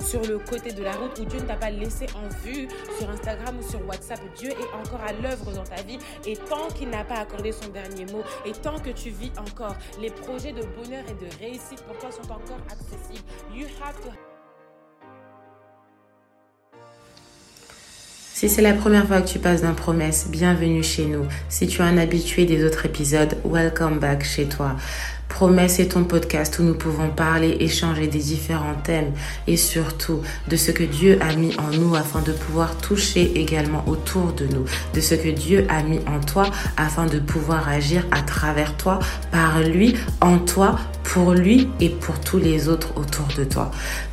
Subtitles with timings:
[0.00, 3.10] sur le côté de la route ou Dieu ne t'a pas laissé en vue sur
[3.10, 4.20] Instagram ou sur WhatsApp.
[4.36, 7.68] Dieu est encore à l'œuvre dans ta vie et tant qu'il n'a pas accordé son
[7.68, 11.82] dernier mot et tant que tu vis encore, les projets de bonheur et de réussite
[11.86, 13.26] pour toi sont encore accessibles.
[13.54, 14.10] You have to
[18.40, 21.26] Si c'est la première fois que tu passes dans Promesse, bienvenue chez nous.
[21.50, 24.76] Si tu es un habitué des autres épisodes, welcome back chez toi.
[25.30, 29.12] Promesse est ton podcast où nous pouvons parler, échanger des différents thèmes
[29.46, 33.82] et surtout de ce que Dieu a mis en nous afin de pouvoir toucher également
[33.86, 38.04] autour de nous, de ce que Dieu a mis en toi afin de pouvoir agir
[38.10, 38.98] à travers toi,
[39.30, 43.70] par lui, en toi, pour lui et pour tous les autres autour de toi.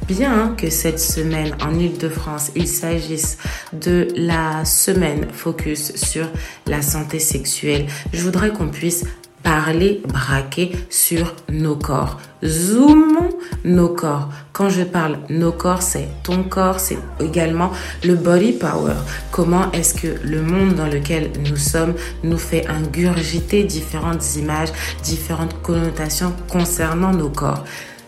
[0.08, 3.38] Bien que cette semaine en Ile-de-France, il s'agisse
[3.74, 6.28] de la semaine focus sur
[6.68, 9.04] la santé sexuelle, je voudrais qu'on puisse
[9.48, 12.20] parler, braquer sur nos corps.
[12.44, 13.30] Zoomons
[13.64, 14.28] nos corps.
[14.52, 17.72] Quand je parle nos corps, c'est ton corps, c'est également
[18.04, 18.98] le body power.
[19.32, 25.62] Comment est-ce que le monde dans lequel nous sommes nous fait ingurgiter différentes images, différentes
[25.62, 27.64] connotations concernant nos corps?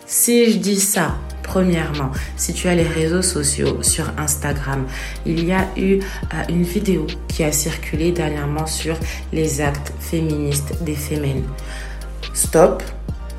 [0.05, 1.15] Si je dis ça
[1.49, 4.85] Premièrement, si tu as les réseaux sociaux sur Instagram,
[5.25, 8.95] il y a eu euh, une vidéo qui a circulé dernièrement sur
[9.33, 11.41] les actes féministes des féminin.
[12.33, 12.83] Stop,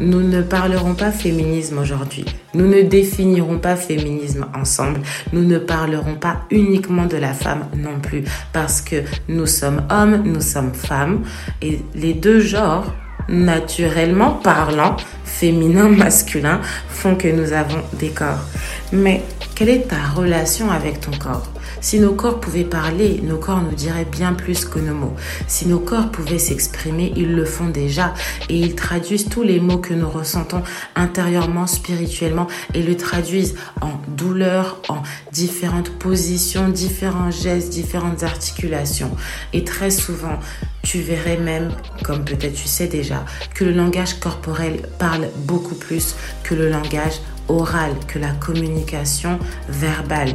[0.00, 2.24] nous ne parlerons pas féminisme aujourd'hui.
[2.52, 5.02] Nous ne définirons pas féminisme ensemble.
[5.32, 8.24] Nous ne parlerons pas uniquement de la femme non plus.
[8.52, 11.22] Parce que nous sommes hommes, nous sommes femmes.
[11.62, 12.92] Et les deux genres
[13.28, 18.44] naturellement parlant, féminin, masculin, font que nous avons des corps.
[18.92, 19.22] Mais
[19.54, 21.48] quelle est ta relation avec ton corps?
[21.80, 25.16] Si nos corps pouvaient parler, nos corps nous diraient bien plus que nos mots.
[25.46, 28.14] Si nos corps pouvaient s'exprimer, ils le font déjà
[28.48, 30.62] et ils traduisent tous les mots que nous ressentons
[30.94, 35.02] intérieurement, spirituellement et le traduisent en douleur, en
[35.32, 39.10] différentes positions, différents gestes, différentes articulations.
[39.52, 40.38] Et très souvent,
[40.82, 41.70] tu verrais même,
[42.04, 43.24] comme peut-être tu sais déjà,
[43.54, 50.34] que le langage corporel parle beaucoup plus que le langage oral, que la communication verbale.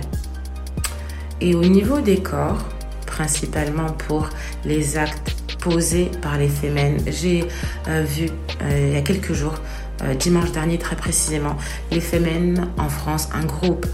[1.41, 2.63] Et au niveau des corps,
[3.05, 4.29] principalement pour
[4.63, 7.45] les actes posés par les femmes, j'ai
[7.87, 8.29] euh, vu
[8.61, 9.55] euh, il y a quelques jours,
[10.03, 11.55] euh, dimanche dernier très précisément,
[11.91, 13.85] les femmes en France, un groupe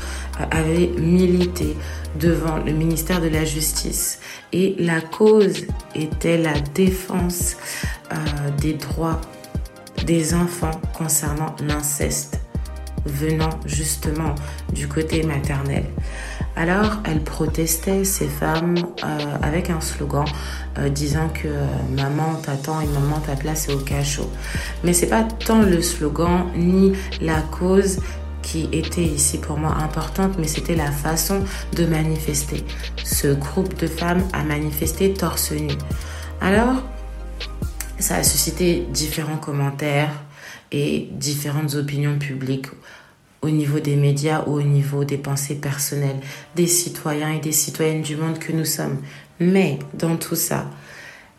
[0.52, 1.76] avait milité
[2.20, 4.20] devant le ministère de la Justice
[4.52, 5.66] et la cause
[5.96, 7.56] était la défense
[8.60, 9.22] des droits
[10.06, 12.42] des enfants concernant l'inceste
[13.06, 14.36] venant justement
[14.74, 15.86] du côté maternel.
[16.56, 20.26] Alors, elle protestait ces femmes euh, avec un slogan
[20.78, 24.30] euh, disant que euh, maman t'attend et maman ta place est au cachot.
[24.84, 28.00] Mais c'est pas tant le slogan ni la cause
[28.42, 31.42] qui était ici pour moi importante, mais c'était la façon
[31.76, 32.66] de manifester.
[33.04, 35.74] Ce groupe de femmes a manifesté torse nu.
[36.42, 36.84] Alors,
[38.00, 40.12] ça a suscité différents commentaires
[40.72, 42.68] et différentes opinions publiques
[43.42, 46.20] au niveau des médias ou au niveau des pensées personnelles
[46.56, 49.00] des citoyens et des citoyennes du monde que nous sommes.
[49.40, 50.66] Mais dans tout ça,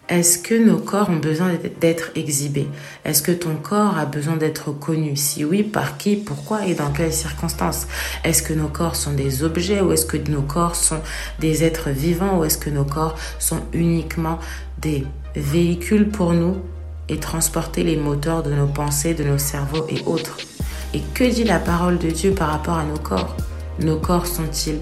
[0.08, 2.68] est-ce que nos corps ont besoin d'être exhibés?
[3.04, 5.16] Est-ce que ton corps a besoin d'être connu?
[5.16, 6.66] Si oui, par qui, pourquoi?
[6.66, 7.86] Et dans quelles circonstances?
[8.24, 11.00] Est-ce que nos corps sont des objets ou est-ce que nos corps sont
[11.38, 14.38] des êtres vivants ou est-ce que nos corps sont uniquement
[14.80, 15.04] des
[15.36, 16.56] véhicules pour nous
[17.08, 20.36] et transporter les moteurs de nos pensées, de nos cerveaux et autres?
[20.94, 23.36] Et que dit la parole de Dieu par rapport à nos corps?
[23.80, 24.80] Nos corps sont-ils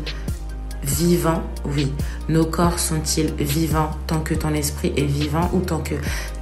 [0.83, 1.43] vivants?
[1.65, 1.93] Oui.
[2.29, 5.95] Nos corps sont-ils vivants tant que ton esprit est vivant ou tant que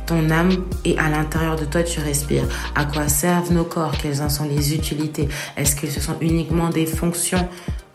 [0.06, 2.44] ton âme est à l'intérieur de toi, tu respires?
[2.74, 3.92] À quoi servent nos corps?
[4.02, 5.28] Quelles en sont les utilités?
[5.56, 7.46] Est-ce que ce sont uniquement des fonctions?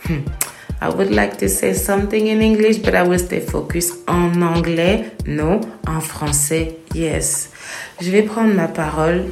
[0.07, 0.19] Hmm.
[0.81, 5.05] I would like to say something in English, but I will stay focused en anglais.
[5.25, 7.49] Non, en français, yes.
[8.01, 9.23] Je vais prendre ma parole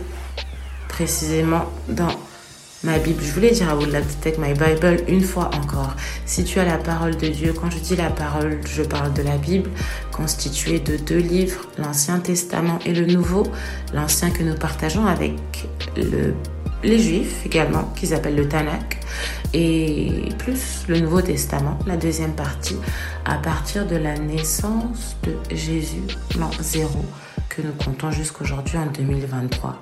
[0.88, 2.08] précisément dans
[2.84, 3.22] ma Bible.
[3.24, 5.96] Je voulais dire I would like to take my Bible une fois encore.
[6.26, 9.22] Si tu as la parole de Dieu, quand je dis la parole, je parle de
[9.22, 9.70] la Bible,
[10.12, 13.44] constituée de deux livres, l'Ancien Testament et le Nouveau.
[13.94, 15.36] L'Ancien que nous partageons avec
[15.96, 16.34] le
[16.84, 19.00] les Juifs également, qu'ils appellent le Tanakh,
[19.54, 22.78] et plus le Nouveau Testament, la deuxième partie,
[23.26, 26.04] à partir de la naissance de Jésus,
[26.40, 27.06] l'an zéro,
[27.50, 29.80] que nous comptons jusqu'aujourd'hui en 2023.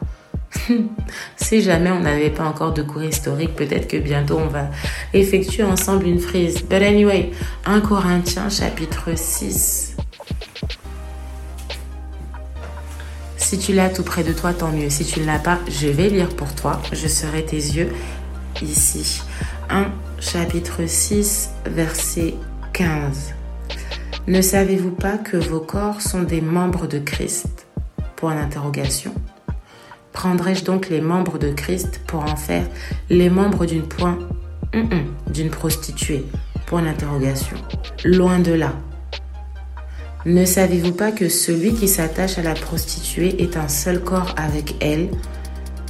[1.36, 4.70] si jamais on n'avait pas encore de cours historique, peut-être que bientôt on va
[5.14, 6.64] effectuer ensemble une frise.
[6.64, 7.32] But anyway,
[7.66, 9.96] 1 Corinthiens chapitre 6.
[13.38, 14.92] Si tu l'as tout près de toi, tant mieux.
[14.92, 16.80] Si tu ne l'as pas, je vais lire pour toi.
[16.92, 17.92] Je serai tes yeux
[18.62, 19.24] ici.
[19.70, 19.88] 1
[20.20, 22.36] chapitre 6 verset
[22.74, 23.34] 15.
[24.28, 27.66] Ne savez-vous pas que vos corps sont des membres de Christ?
[28.16, 29.14] Point d'interrogation.
[30.20, 32.68] Prendrai-je donc les membres de Christ pour en faire
[33.10, 34.20] les membres d'une point
[35.32, 36.26] d'une prostituée?
[36.66, 37.56] Point d'interrogation.
[38.04, 38.74] Loin de là.
[40.26, 44.76] Ne savez-vous pas que celui qui s'attache à la prostituée est un seul corps avec
[44.82, 45.08] elle?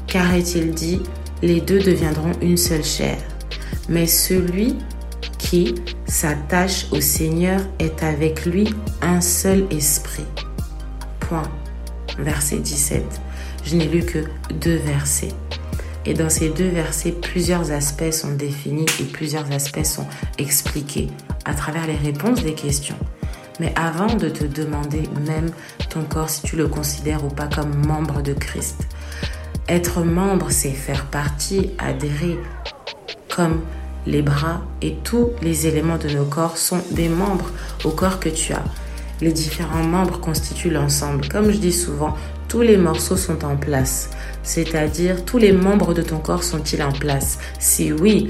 [0.06, 1.02] Car est-il dit,
[1.42, 3.18] les deux deviendront une seule chair.
[3.90, 4.76] Mais celui
[5.40, 5.74] qui
[6.06, 8.72] s'attache au Seigneur est avec lui
[9.02, 10.28] un seul esprit.
[11.20, 11.50] Point.
[12.20, 13.22] Verset 17
[13.70, 14.20] je n'ai lu que
[14.52, 15.34] deux versets.
[16.06, 20.08] Et dans ces deux versets, plusieurs aspects sont définis et plusieurs aspects sont
[20.40, 21.08] expliqués
[21.46, 22.96] à travers les réponses des questions.
[23.60, 25.52] Mais avant de te demander même
[25.90, 28.88] ton corps si tu le considères ou pas comme membre de Christ,
[29.68, 32.40] être membre, c'est faire partie, adhérer,
[33.30, 33.62] comme
[34.08, 37.52] les bras et tous les éléments de nos corps sont des membres
[37.84, 38.64] au corps que tu as.
[39.22, 41.28] Les différents membres constituent l'ensemble.
[41.28, 42.16] Comme je dis souvent,
[42.48, 44.10] tous les morceaux sont en place.
[44.44, 47.38] C'est-à-dire, tous les membres de ton corps sont-ils en place?
[47.60, 48.30] Si oui,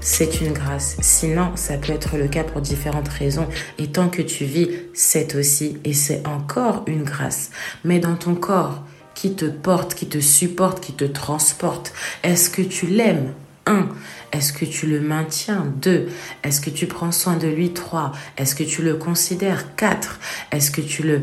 [0.00, 0.96] c'est une grâce.
[1.00, 3.46] Sinon, ça peut être le cas pour différentes raisons.
[3.78, 7.50] Et tant que tu vis, c'est aussi et c'est encore une grâce.
[7.84, 8.82] Mais dans ton corps,
[9.14, 11.92] qui te porte, qui te supporte, qui te transporte,
[12.24, 13.34] est-ce que tu l'aimes?
[13.66, 13.88] 1.
[14.32, 15.66] Est-ce que tu le maintiens?
[15.82, 16.08] 2.
[16.42, 17.72] Est-ce que tu prends soin de lui?
[17.72, 18.12] 3.
[18.38, 19.76] Est-ce que tu le considères?
[19.76, 20.18] 4.
[20.50, 21.22] Est-ce que tu le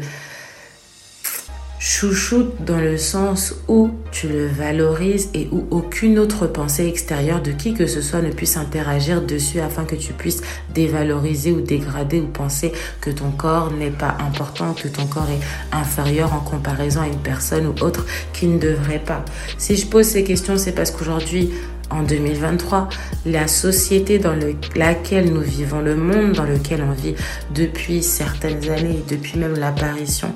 [1.79, 7.51] chouchoute dans le sens où tu le valorises et où aucune autre pensée extérieure de
[7.51, 10.41] qui que ce soit ne puisse interagir dessus afin que tu puisses
[10.73, 15.75] dévaloriser ou dégrader ou penser que ton corps n'est pas important, que ton corps est
[15.75, 19.23] inférieur en comparaison à une personne ou autre qui ne devrait pas.
[19.57, 21.51] Si je pose ces questions, c'est parce qu'aujourd'hui,
[21.91, 22.89] en 2023,
[23.25, 24.35] la société dans
[24.75, 27.15] laquelle nous vivons, le monde dans lequel on vit
[27.55, 30.35] depuis certaines années, depuis même l'apparition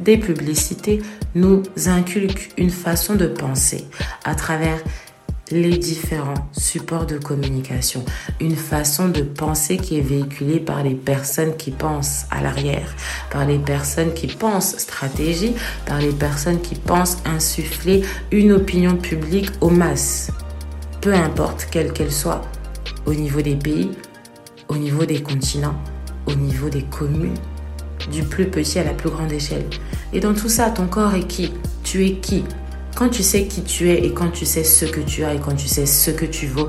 [0.00, 1.00] des publicités
[1.34, 3.84] nous inculquent une façon de penser
[4.24, 4.78] à travers
[5.50, 8.04] les différents supports de communication,
[8.40, 12.94] une façon de penser qui est véhiculée par les personnes qui pensent à l'arrière,
[13.30, 15.54] par les personnes qui pensent stratégie,
[15.86, 20.30] par les personnes qui pensent insuffler une opinion publique aux masses,
[21.00, 22.42] peu importe quelle qu'elle soit,
[23.06, 23.92] au niveau des pays,
[24.68, 25.76] au niveau des continents,
[26.26, 27.38] au niveau des communes,
[28.10, 29.64] du plus petit à la plus grande échelle.
[30.12, 31.52] Et dans tout ça, ton corps est qui?
[31.82, 32.44] Tu es qui?
[32.94, 35.38] Quand tu sais qui tu es et quand tu sais ce que tu as et
[35.38, 36.68] quand tu sais ce que tu vaux,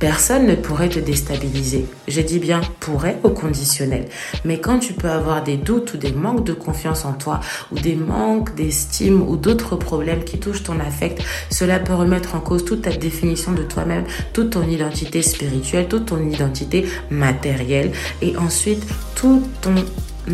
[0.00, 1.84] personne ne pourrait te déstabiliser.
[2.08, 4.06] Je dis bien pourrait au conditionnel.
[4.44, 7.40] Mais quand tu peux avoir des doutes ou des manques de confiance en toi
[7.70, 12.40] ou des manques d'estime ou d'autres problèmes qui touchent ton affect, cela peut remettre en
[12.40, 17.92] cause toute ta définition de toi-même, toute ton identité spirituelle, toute ton identité matérielle
[18.22, 18.82] et ensuite
[19.14, 19.74] tout ton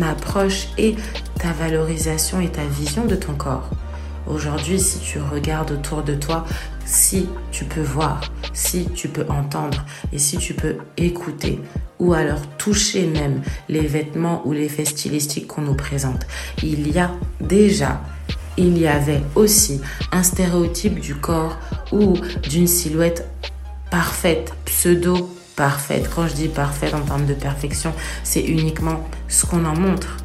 [0.01, 0.95] approche et
[1.39, 3.69] ta valorisation et ta vision de ton corps.
[4.27, 6.45] Aujourd'hui, si tu regardes autour de toi,
[6.85, 8.21] si tu peux voir,
[8.53, 11.59] si tu peux entendre et si tu peux écouter
[11.99, 16.27] ou alors toucher même les vêtements ou les faits stylistiques qu'on nous présente,
[16.61, 18.01] il y a déjà,
[18.57, 21.57] il y avait aussi un stéréotype du corps
[21.91, 22.13] ou
[22.49, 23.27] d'une silhouette
[23.89, 26.09] parfaite, pseudo parfaite.
[26.15, 27.91] Quand je dis parfaite en termes de perfection,
[28.23, 30.15] c'est uniquement ce qu'on en montre.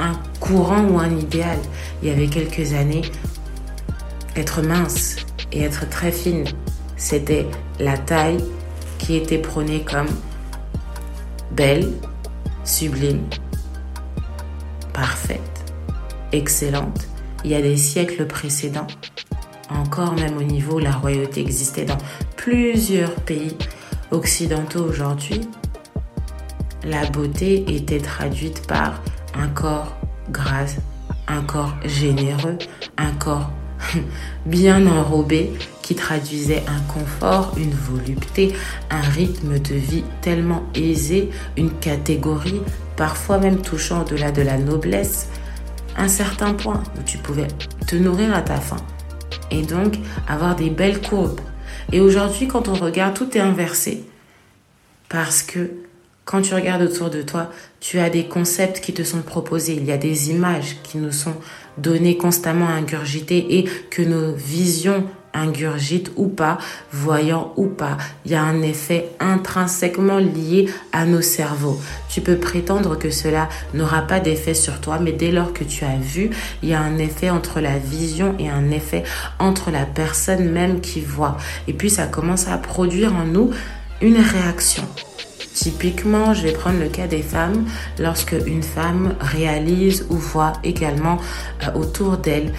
[0.00, 1.58] Un courant ou un idéal.
[2.02, 3.02] Il y avait quelques années,
[4.34, 5.16] être mince
[5.52, 6.44] et être très fine,
[6.96, 7.46] c'était
[7.78, 8.42] la taille
[8.98, 10.08] qui était prônée comme
[11.52, 11.92] belle,
[12.64, 13.22] sublime,
[14.92, 15.40] parfaite,
[16.32, 17.06] excellente.
[17.44, 18.86] Il y a des siècles précédents,
[19.70, 21.98] encore même au niveau la royauté existait dans
[22.36, 23.56] plusieurs pays
[24.10, 25.40] occidentaux aujourd'hui,
[26.84, 29.02] la beauté était traduite par
[29.34, 29.96] un corps
[30.30, 30.76] gras,
[31.26, 32.58] un corps généreux,
[32.96, 33.50] un corps
[34.46, 38.54] bien enrobé qui traduisait un confort, une volupté,
[38.90, 42.60] un rythme de vie tellement aisé, une catégorie,
[42.96, 45.28] parfois même touchant au-delà de la noblesse,
[45.96, 47.48] un certain point où tu pouvais
[47.86, 48.76] te nourrir à ta faim
[49.50, 49.98] et donc
[50.28, 51.40] avoir des belles courbes.
[51.92, 54.04] Et aujourd'hui, quand on regarde, tout est inversé.
[55.08, 55.70] Parce que
[56.24, 59.84] quand tu regardes autour de toi, tu as des concepts qui te sont proposés, il
[59.84, 61.34] y a des images qui nous sont
[61.78, 65.04] données constamment ingurgitées et que nos visions
[65.38, 66.58] ingurgites ou pas,
[66.92, 71.80] voyant ou pas, il y a un effet intrinsèquement lié à nos cerveaux.
[72.08, 75.84] Tu peux prétendre que cela n'aura pas d'effet sur toi, mais dès lors que tu
[75.84, 76.30] as vu,
[76.62, 79.04] il y a un effet entre la vision et un effet
[79.38, 81.36] entre la personne même qui voit.
[81.66, 83.50] Et puis ça commence à produire en nous
[84.00, 84.84] une réaction.
[85.54, 87.66] Typiquement, je vais prendre le cas des femmes.
[87.98, 91.18] Lorsque une femme réalise ou voit également
[91.64, 92.52] euh, autour d'elle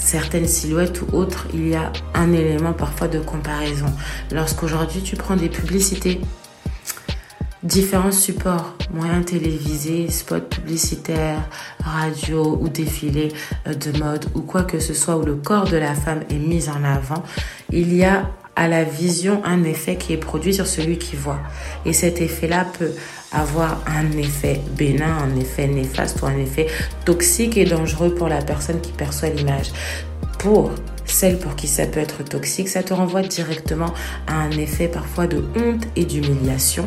[0.00, 3.92] certaines silhouettes ou autres, il y a un élément parfois de comparaison.
[4.32, 6.20] Lorsqu'aujourd'hui tu prends des publicités,
[7.62, 11.42] différents supports, moyens télévisés, spots publicitaires,
[11.84, 13.32] radio ou défilés
[13.66, 16.38] euh, de mode ou quoi que ce soit où le corps de la femme est
[16.38, 17.22] mis en avant,
[17.70, 21.38] il y a à la vision un effet qui est produit sur celui qui voit.
[21.86, 22.90] Et cet effet-là peut
[23.30, 26.66] avoir un effet bénin, un effet néfaste ou un effet
[27.04, 29.70] toxique et dangereux pour la personne qui perçoit l'image.
[30.40, 30.72] Pour
[31.04, 33.92] celle pour qui ça peut être toxique, ça te renvoie directement
[34.26, 36.84] à un effet parfois de honte et d'humiliation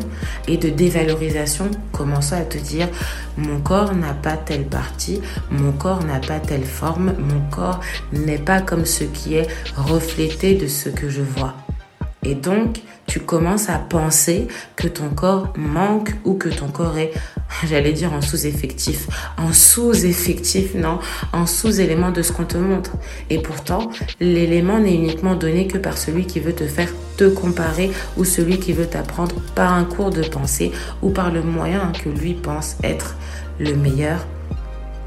[0.48, 2.88] et de dévalorisation, commençant à te dire
[3.36, 7.80] mon corps n'a pas telle partie, mon corps n'a pas telle forme, mon corps
[8.12, 11.54] n'est pas comme ce qui est reflété de ce que je vois.
[12.24, 17.12] Et donc, tu commences à penser que ton corps manque ou que ton corps est,
[17.64, 19.08] j'allais dire, en sous-effectif.
[19.36, 21.00] En sous-effectif, non,
[21.32, 22.92] en sous-élément de ce qu'on te montre.
[23.28, 27.90] Et pourtant, l'élément n'est uniquement donné que par celui qui veut te faire te comparer
[28.16, 30.70] ou celui qui veut t'apprendre par un cours de pensée
[31.02, 33.16] ou par le moyen que lui pense être
[33.58, 34.26] le meilleur,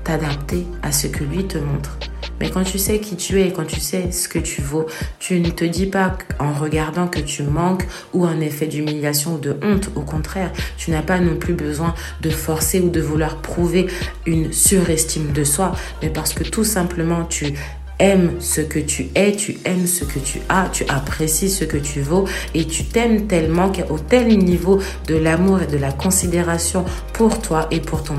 [0.04, 1.98] t'adapter à ce que lui te montre.
[2.40, 4.86] Mais quand tu sais qui tu es, quand tu sais ce que tu vaux,
[5.20, 9.38] tu ne te dis pas en regardant que tu manques ou un effet d'humiliation ou
[9.38, 9.90] de honte.
[9.96, 13.88] Au contraire, tu n'as pas non plus besoin de forcer ou de vouloir prouver
[14.26, 17.54] une surestime de soi, mais parce que tout simplement tu
[18.00, 21.78] aimes ce que tu es, tu aimes ce que tu as, tu apprécies ce que
[21.78, 26.86] tu vaux et tu t'aimes tellement qu'au tel niveau de l'amour et de la considération
[27.14, 28.16] pour toi et pour ton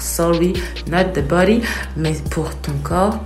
[0.00, 0.52] sorry,
[0.90, 1.62] not the body,
[1.96, 3.18] mais pour ton corps,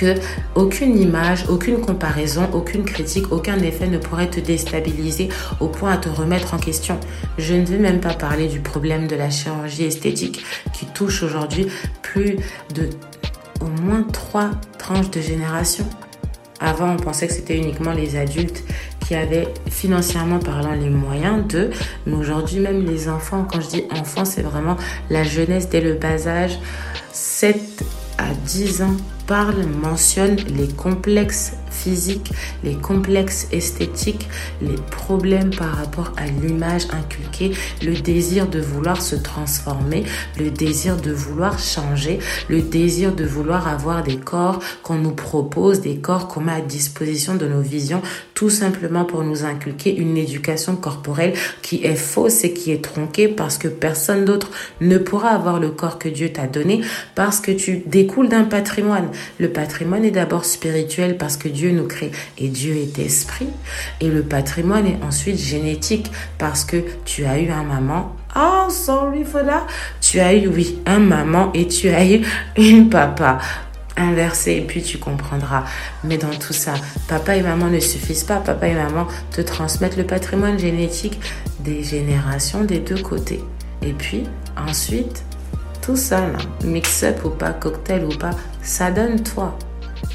[0.00, 0.14] que
[0.54, 5.28] aucune image, aucune comparaison, aucune critique, aucun effet ne pourrait te déstabiliser
[5.60, 6.98] au point à te remettre en question.
[7.36, 10.42] Je ne veux même pas parler du problème de la chirurgie esthétique
[10.72, 11.66] qui touche aujourd'hui
[12.00, 12.36] plus
[12.74, 12.88] de
[13.60, 15.84] au moins trois tranches de génération.
[16.60, 18.62] Avant, on pensait que c'était uniquement les adultes
[19.14, 21.70] avaient financièrement parlant les moyens de,
[22.06, 24.76] mais aujourd'hui même les enfants, quand je dis enfants, c'est vraiment
[25.10, 26.58] la jeunesse dès le bas âge,
[27.12, 27.84] 7
[28.18, 32.32] à 10 ans, parle, mentionne les complexes physiques,
[32.64, 34.28] les complexes esthétiques,
[34.60, 40.04] les problèmes par rapport à l'image inculquée, le désir de vouloir se transformer,
[40.38, 42.18] le désir de vouloir changer,
[42.48, 46.60] le désir de vouloir avoir des corps qu'on nous propose, des corps qu'on met à
[46.60, 48.02] disposition de nos visions,
[48.34, 53.28] tout simplement pour nous inculquer une éducation corporelle qui est fausse et qui est tronquée
[53.28, 56.80] parce que personne d'autre ne pourra avoir le corps que Dieu t'a donné
[57.14, 59.08] parce que tu découles d'un patrimoine.
[59.38, 63.48] Le patrimoine est d'abord spirituel parce que Dieu nous crée et Dieu est esprit.
[64.00, 68.16] Et le patrimoine est ensuite génétique parce que tu as eu un maman.
[68.36, 69.66] Oh, sorry for that.
[70.00, 72.22] Tu as eu, oui, un maman et tu as eu
[72.56, 73.38] une papa
[73.96, 75.64] inversé et puis tu comprendras.
[76.04, 76.74] Mais dans tout ça,
[77.08, 78.36] papa et maman ne suffisent pas.
[78.36, 81.20] Papa et maman te transmettent le patrimoine génétique
[81.60, 83.42] des générations des deux côtés.
[83.82, 84.24] Et puis
[84.56, 85.24] ensuite,
[85.82, 86.22] tout ça,
[86.64, 89.56] mix-up ou pas, cocktail ou pas, ça donne toi.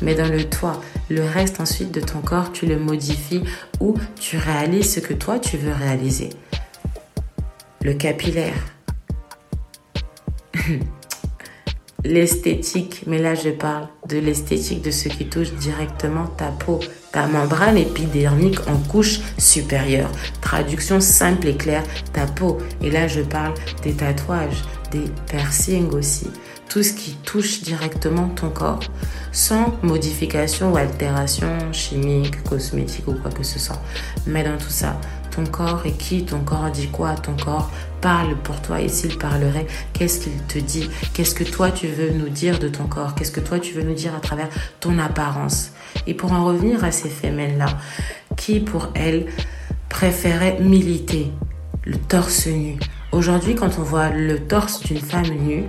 [0.02, 3.44] Mais dans le toi, le reste ensuite de ton corps, tu le modifies
[3.80, 6.30] ou tu réalises ce que toi tu veux réaliser.
[7.82, 8.56] Le capillaire.
[12.04, 16.80] L'esthétique, mais là je parle de l'esthétique de ce qui touche directement ta peau,
[17.12, 20.12] ta membrane épidermique en couche supérieure.
[20.40, 22.60] Traduction simple et claire, ta peau.
[22.84, 26.28] Et là je parle des tatouages, des piercings aussi
[26.70, 28.80] tout ce qui touche directement ton corps
[29.32, 33.82] sans modification ou altération chimique, cosmétique ou quoi que ce soit.
[34.26, 35.00] Mais dans tout ça,
[35.36, 36.24] ton corps est qui?
[36.24, 37.70] Ton corps dit quoi Ton corps?
[38.00, 40.90] Parle pour toi et s'il parlerait, qu'est-ce qu'il te dit?
[41.14, 43.16] Qu'est-ce que toi tu veux nous dire de ton corps?
[43.16, 44.48] Qu'est-ce que toi tu veux nous dire à travers
[44.80, 45.72] ton apparence?
[46.08, 47.66] Et pour en revenir à ces femelles-là,
[48.38, 49.26] qui pour elles
[49.90, 51.32] préférait militer?
[51.84, 52.78] Le torse nu.
[53.12, 55.66] Aujourd'hui, quand on voit le torse d'une femme nue,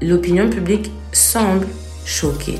[0.00, 1.66] l'opinion publique semble
[2.04, 2.58] choquée.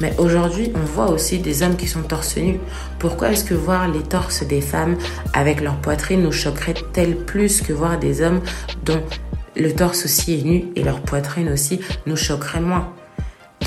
[0.00, 2.60] Mais aujourd'hui, on voit aussi des hommes qui sont torse nu.
[2.98, 4.96] Pourquoi est-ce que voir les torses des femmes
[5.32, 8.40] avec leur poitrine nous choquerait tel plus que voir des hommes
[8.84, 9.02] dont
[9.56, 12.94] le torse aussi est nu et leur poitrine aussi nous choquerait moins?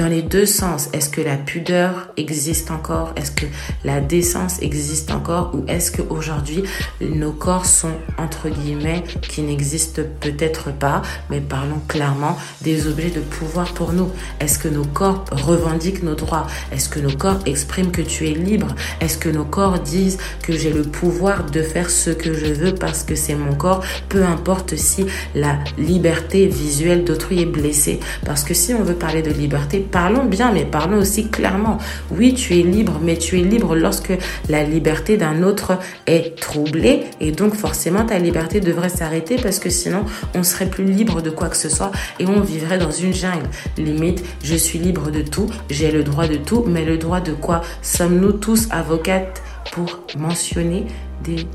[0.02, 0.90] Dans les deux sens.
[0.94, 3.14] Est-ce que la pudeur existe encore?
[3.16, 3.46] Est-ce que
[3.84, 5.52] la décence existe encore?
[5.54, 6.64] Ou est-ce qu'aujourd'hui,
[7.02, 13.20] nos corps sont, entre guillemets, qui n'existent peut-être pas, mais parlons clairement, des objets de
[13.20, 14.10] pouvoir pour nous.
[14.40, 16.48] Est-ce que nos corps revendiquent nos droits?
[16.72, 18.74] Est-ce que nos corps expriment que tu es libre?
[19.02, 22.74] Est-ce que nos corps disent que j'ai le pouvoir de faire ce que je veux
[22.74, 23.84] parce que c'est mon corps?
[24.10, 25.06] Peu importe si
[25.36, 28.00] la liberté visuelle d'autrui est blessée.
[28.26, 31.78] Parce que si on veut parler de liberté, parlons bien, mais parlons aussi clairement.
[32.10, 34.14] Oui, tu es libre, mais tu es libre lorsque
[34.50, 37.02] la liberté d'un autre est troublée.
[37.20, 41.30] Et donc, forcément, ta liberté devrait s'arrêter parce que sinon, on serait plus libre de
[41.30, 43.50] quoi que ce soit et on vivrait dans une jungle.
[43.78, 47.34] Limite, je suis libre de tout, j'ai le droit de tout, mais le droit de
[47.34, 50.86] quoi Sommes-nous tous avocates pour mentionner
[51.24, 51.46] des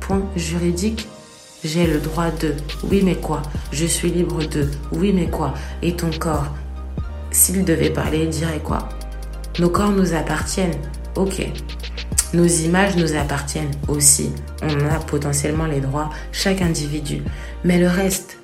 [0.00, 1.08] points juridiques?
[1.62, 2.54] J'ai le droit de.
[2.90, 3.42] Oui, mais quoi?
[3.70, 4.66] Je suis libre de.
[4.92, 5.52] Oui, mais quoi?
[5.82, 6.46] Et ton corps?
[7.30, 8.88] S'il devait parler, il dirait quoi?
[9.58, 10.78] Nos corps nous appartiennent,
[11.16, 11.46] ok.
[12.32, 14.30] Nos images nous appartiennent aussi.
[14.62, 17.22] On a potentiellement les droits, chaque individu.
[17.64, 18.38] Mais le reste,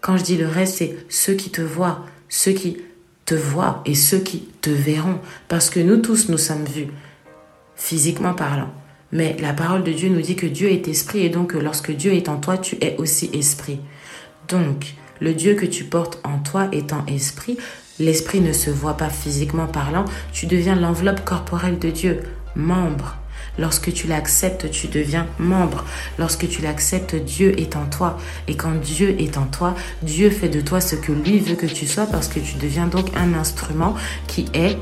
[0.00, 2.78] quand je dis le reste, c'est ceux qui te voient, ceux qui
[3.24, 5.18] te voient et ceux qui te verront.
[5.48, 6.88] Parce que nous tous, nous sommes vus,
[7.74, 8.70] physiquement parlant.
[9.10, 12.14] Mais la parole de Dieu nous dit que Dieu est esprit et donc lorsque Dieu
[12.14, 13.80] est en toi, tu es aussi esprit.
[14.48, 17.58] Donc, le Dieu que tu portes en toi étant esprit,
[18.02, 22.18] L'esprit ne se voit pas physiquement parlant, tu deviens l'enveloppe corporelle de Dieu,
[22.56, 23.16] membre.
[23.60, 25.84] Lorsque tu l'acceptes, tu deviens membre.
[26.18, 28.18] Lorsque tu l'acceptes, Dieu est en toi.
[28.48, 31.66] Et quand Dieu est en toi, Dieu fait de toi ce que lui veut que
[31.66, 33.94] tu sois parce que tu deviens donc un instrument
[34.26, 34.76] qui est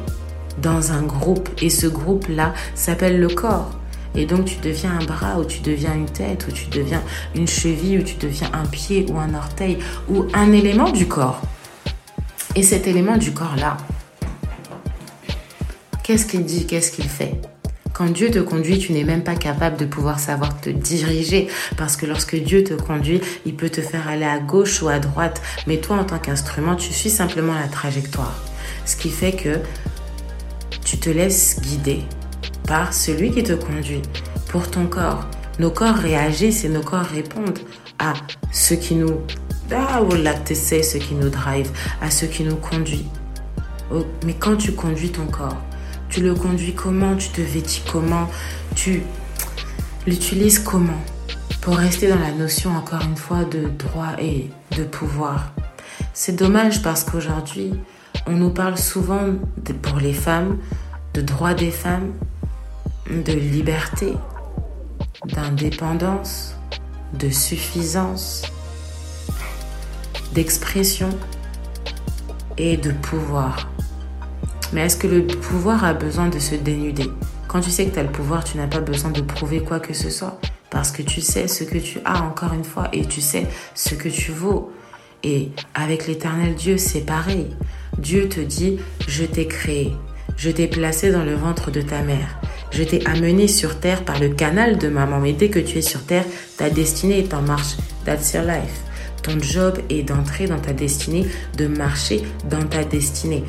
[0.63, 1.51] dans un groupe.
[1.61, 3.73] Et ce groupe-là s'appelle le corps.
[4.15, 7.03] Et donc tu deviens un bras ou tu deviens une tête ou tu deviens
[7.35, 9.77] une cheville ou tu deviens un pied ou un orteil
[10.09, 11.43] ou un élément du corps.
[12.57, 13.77] Et cet élément du corps-là,
[16.03, 17.41] qu'est-ce qu'il dit, qu'est-ce qu'il fait?
[17.93, 21.97] Quand Dieu te conduit, tu n'es même pas capable de pouvoir savoir te diriger parce
[21.97, 25.41] que lorsque Dieu te conduit, il peut te faire aller à gauche ou à droite,
[25.67, 28.43] mais toi en tant qu'instrument, tu suis simplement la trajectoire.
[28.85, 29.59] Ce qui fait que
[30.85, 32.03] tu te laisses guider
[32.67, 34.03] par celui qui te conduit
[34.49, 35.27] pour ton corps.
[35.59, 37.59] Nos corps réagissent et nos corps répondent
[37.99, 38.15] à
[38.51, 39.21] ce qui nous
[39.73, 40.01] ah,
[40.55, 43.07] c'est ce qui nous drive, à ce qui nous conduit.
[43.93, 45.57] Oh, mais quand tu conduis ton corps,
[46.09, 47.17] tu le conduis comment?
[47.17, 48.29] Tu te vêtis comment?
[48.75, 49.03] Tu
[50.07, 51.01] l'utilises comment?
[51.61, 55.53] Pour rester dans la notion, encore une fois, de droit et de pouvoir.
[56.15, 57.75] C'est dommage parce qu'aujourd'hui,
[58.27, 59.35] on nous parle souvent,
[59.83, 60.59] pour les femmes,
[61.15, 62.13] de droit des femmes,
[63.09, 64.15] de liberté,
[65.27, 66.55] d'indépendance,
[67.19, 68.43] de suffisance
[70.33, 71.11] d'expression
[72.59, 73.71] et de pouvoir.
[74.73, 77.11] Mais est-ce que le pouvoir a besoin de se dénuder?
[77.49, 79.81] Quand tu sais que tu as le pouvoir, tu n'as pas besoin de prouver quoi
[79.81, 80.41] que ce soit.
[80.71, 83.95] Parce que tu sais ce que tu as encore une fois et tu sais ce
[83.97, 84.71] que tu vaux.
[85.25, 87.49] Et avec l'éternel Dieu, c'est pareil.
[87.99, 89.93] Dieu te dit, je t'ai créé,
[90.37, 92.39] je t'ai placé dans le ventre de ta mère.
[92.71, 95.19] Je t'ai amené sur terre par le canal de maman.
[95.19, 96.25] Mais dès que tu es sur terre,
[96.57, 97.77] ta destinée est en marche.
[98.05, 98.90] That's your life.
[99.23, 103.45] Ton job est d'entrer dans ta destinée, de marcher dans ta destinée.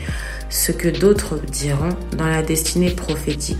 [0.50, 3.58] Ce que d'autres diront dans la destinée prophétique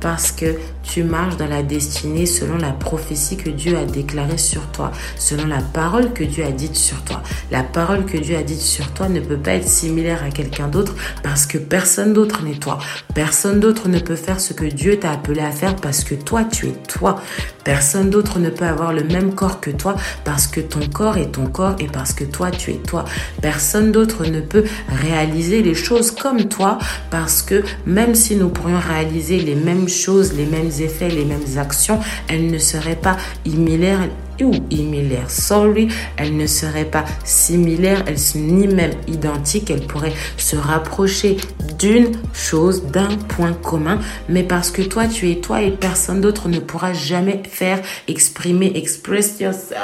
[0.00, 4.66] parce que tu marches dans la destinée selon la prophétie que Dieu a déclarée sur
[4.68, 7.22] toi, selon la parole que Dieu a dite sur toi.
[7.50, 10.68] La parole que Dieu a dite sur toi ne peut pas être similaire à quelqu'un
[10.68, 12.78] d'autre parce que personne d'autre n'est toi.
[13.14, 16.44] Personne d'autre ne peut faire ce que Dieu t'a appelé à faire parce que toi,
[16.44, 17.20] tu es toi.
[17.64, 21.32] Personne d'autre ne peut avoir le même corps que toi parce que ton corps est
[21.32, 23.04] ton corps et parce que toi, tu es toi.
[23.42, 26.78] Personne d'autre ne peut réaliser les choses comme toi
[27.10, 31.58] parce que même si nous pourrions réaliser les mêmes choses, les mêmes effets, les mêmes
[31.58, 34.08] actions, elles ne seraient pas similaires
[34.40, 40.14] ou similaires, sorry, elles ne seraient pas similaires, elles sont ni même identiques, elles pourraient
[40.36, 41.38] se rapprocher
[41.78, 43.98] d'une chose, d'un point commun,
[44.28, 48.72] mais parce que toi tu es toi et personne d'autre ne pourra jamais faire exprimer,
[48.76, 49.78] express yourself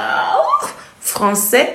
[1.00, 1.74] français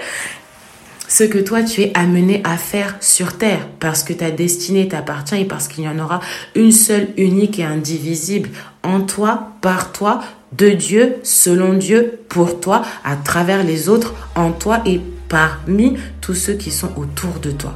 [1.09, 5.41] ce que toi tu es amené à faire sur terre parce que ta destinée t'appartient
[5.41, 6.21] et parce qu'il y en aura
[6.55, 8.49] une seule, unique et indivisible
[8.83, 10.21] en toi, par toi,
[10.57, 16.33] de Dieu, selon Dieu, pour toi, à travers les autres, en toi et parmi tous
[16.33, 17.75] ceux qui sont autour de toi.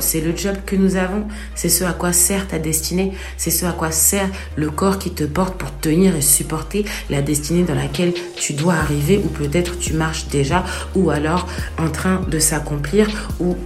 [0.00, 1.26] C'est le job que nous avons.
[1.54, 3.12] C'est ce à quoi sert ta destinée.
[3.36, 7.22] C'est ce à quoi sert le corps qui te porte pour tenir et supporter la
[7.22, 10.64] destinée dans laquelle tu dois arriver ou peut-être tu marches déjà
[10.94, 11.46] ou alors
[11.78, 13.08] en train de s'accomplir
[13.40, 13.56] ou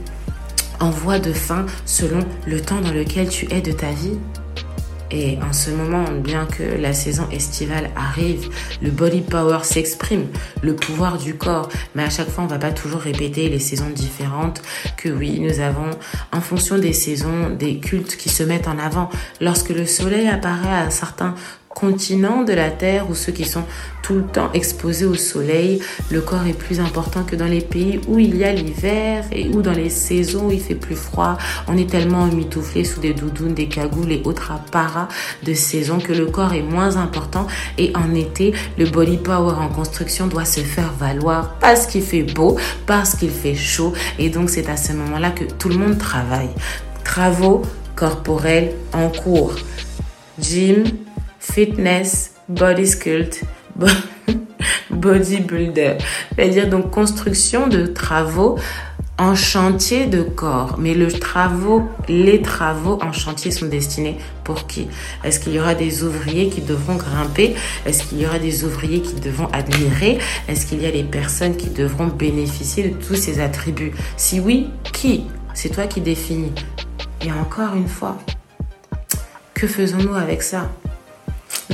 [0.81, 4.19] en voie de fin selon le temps dans lequel tu es de ta vie.
[5.13, 8.49] Et en ce moment, bien que la saison estivale arrive,
[8.81, 10.27] le body power s'exprime,
[10.63, 11.69] le pouvoir du corps.
[11.95, 14.63] Mais à chaque fois, on va pas toujours répéter les saisons différentes.
[14.97, 15.91] Que oui, nous avons,
[16.33, 19.11] en fonction des saisons, des cultes qui se mettent en avant.
[19.43, 21.35] Lorsque le soleil apparaît à certains
[21.75, 23.65] continents de la Terre ou ceux qui sont
[24.03, 25.81] tout le temps exposés au soleil,
[26.11, 29.49] le corps est plus important que dans les pays où il y a l'hiver et
[29.49, 33.15] où dans les saisons où il fait plus froid, on est tellement mitouflé sous des
[33.15, 35.09] doudounes, des cagoules et autres apparats
[35.45, 37.47] de saison que le corps est moins important
[37.79, 42.23] et en été, le body power en construction doit se faire valoir parce qu'il fait
[42.23, 42.57] beau,
[42.87, 46.51] parce qu'il fait chaud et donc c'est à ce moment-là que tout le monde travaille.
[47.05, 47.63] Travaux
[47.95, 49.55] corporels en cours.
[50.39, 50.85] Gym,
[51.43, 53.43] fitness, body sculpt,
[54.91, 55.99] bodybuilder.
[56.35, 58.59] C'est-à-dire donc construction de travaux
[59.19, 60.77] en chantier de corps.
[60.79, 64.89] Mais le travaux, les travaux en chantier sont destinés pour qui?
[65.25, 67.55] Est-ce qu'il y aura des ouvriers qui devront grimper?
[67.87, 70.19] Est-ce qu'il y aura des ouvriers qui devront admirer?
[70.49, 73.93] Est-ce qu'il y a des personnes qui devront bénéficier de tous ces attributs?
[74.17, 75.25] Si oui, qui?
[75.55, 76.53] C'est toi qui définis.
[77.21, 78.17] Et encore une fois,
[79.55, 80.71] que faisons-nous avec ça?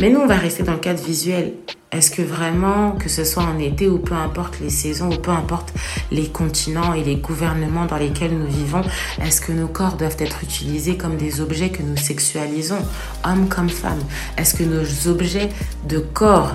[0.00, 1.54] Mais nous, on va rester dans le cadre visuel.
[1.90, 5.30] Est-ce que vraiment, que ce soit en été ou peu importe les saisons ou peu
[5.30, 5.72] importe
[6.10, 8.82] les continents et les gouvernements dans lesquels nous vivons,
[9.22, 12.84] est-ce que nos corps doivent être utilisés comme des objets que nous sexualisons,
[13.24, 14.02] hommes comme femmes?
[14.36, 15.48] Est-ce que nos objets
[15.88, 16.54] de corps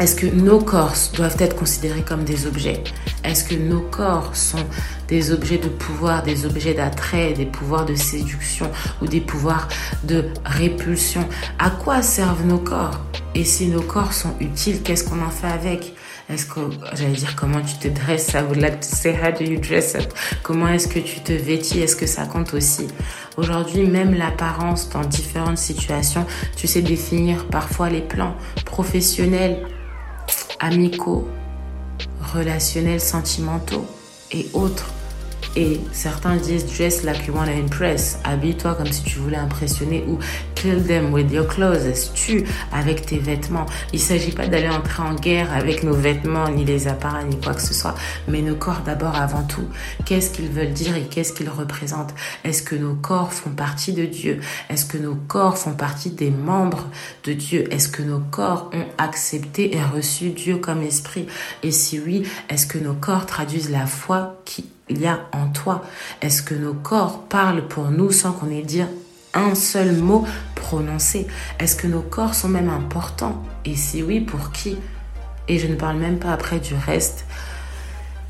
[0.00, 2.84] est-ce que nos corps doivent être considérés comme des objets?
[3.24, 4.64] Est-ce que nos corps sont
[5.08, 8.70] des objets de pouvoir, des objets d'attrait, des pouvoirs de séduction
[9.02, 9.68] ou des pouvoirs
[10.04, 11.26] de répulsion
[11.58, 13.00] À quoi servent nos corps?
[13.34, 15.94] Et si nos corps sont utiles, qu'est-ce qu'on en fait avec?
[16.28, 16.60] Est-ce que,
[16.92, 18.34] j'allais dire, comment tu te dresses?
[18.34, 19.96] I would like to say, how do you dress?
[20.42, 21.80] Comment est-ce que tu te vêtis?
[21.80, 22.86] Est-ce que ça compte aussi?
[23.38, 29.66] Aujourd'hui, même l'apparence dans différentes situations, tu sais définir parfois les plans professionnels,
[30.60, 31.26] amicaux,
[32.34, 33.86] relationnels, sentimentaux
[34.30, 34.92] et autres.
[35.58, 38.20] Et certains disent dress like you want to impress.
[38.22, 40.20] Habille-toi comme si tu voulais impressionner ou
[40.54, 42.12] kill them with your clothes.
[42.14, 43.66] Tue avec tes vêtements.
[43.92, 47.54] Il s'agit pas d'aller entrer en guerre avec nos vêtements, ni les appareils, ni quoi
[47.54, 47.96] que ce soit,
[48.28, 49.66] mais nos corps d'abord avant tout.
[50.04, 52.14] Qu'est-ce qu'ils veulent dire et qu'est-ce qu'ils représentent?
[52.44, 54.38] Est-ce que nos corps font partie de Dieu?
[54.70, 56.86] Est-ce que nos corps font partie des membres
[57.24, 57.64] de Dieu?
[57.74, 61.26] Est-ce que nos corps ont accepté et reçu Dieu comme esprit?
[61.64, 65.48] Et si oui, est-ce que nos corps traduisent la foi qui il y a en
[65.48, 65.84] toi.
[66.22, 68.82] Est-ce que nos corps parlent pour nous sans qu'on ait dit
[69.34, 71.26] un seul mot prononcé?
[71.58, 73.42] Est-ce que nos corps sont même importants?
[73.64, 74.76] Et si oui, pour qui?
[75.48, 77.24] Et je ne parle même pas après du reste.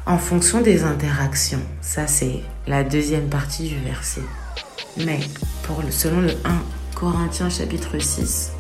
[0.06, 4.22] En fonction des interactions, ça c'est la deuxième partie du verset.
[5.04, 5.20] Mais
[5.64, 6.34] pour selon le 1
[6.94, 8.52] Corinthiens chapitre 6,